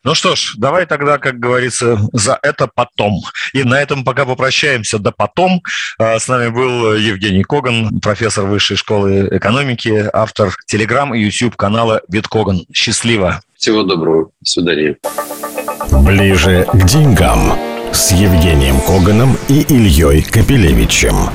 Ну 0.04 0.14
что 0.14 0.36
ж, 0.36 0.54
давай 0.58 0.84
тогда, 0.84 1.16
как 1.18 1.38
говорится, 1.38 1.98
за 2.12 2.38
это 2.42 2.68
потом. 2.72 3.22
И 3.54 3.64
на 3.64 3.80
этом 3.80 4.04
пока 4.04 4.26
попрощаемся 4.26 4.98
до 4.98 5.12
потом. 5.12 5.62
А, 5.98 6.18
с 6.18 6.28
нами 6.28 6.50
был 6.50 6.94
Евгений 6.94 7.42
Коган, 7.42 8.00
профессор 8.00 8.44
Высшей 8.44 8.76
школы 8.76 9.28
экономики, 9.32 10.08
автор 10.12 10.54
телеграм 10.66 11.14
и 11.14 11.20
YouTube 11.20 11.56
канала 11.56 12.02
Виткоган. 12.08 12.66
Счастливо. 12.72 13.40
Всего 13.56 13.82
доброго. 13.82 14.30
До 14.40 14.50
свидания. 14.50 14.96
Ближе 15.90 16.66
к 16.70 16.84
деньгам 16.84 17.58
с 17.92 18.12
Евгением 18.12 18.80
Коганом 18.80 19.38
и 19.48 19.62
Ильей 19.62 20.22
Капелевичем. 20.22 21.30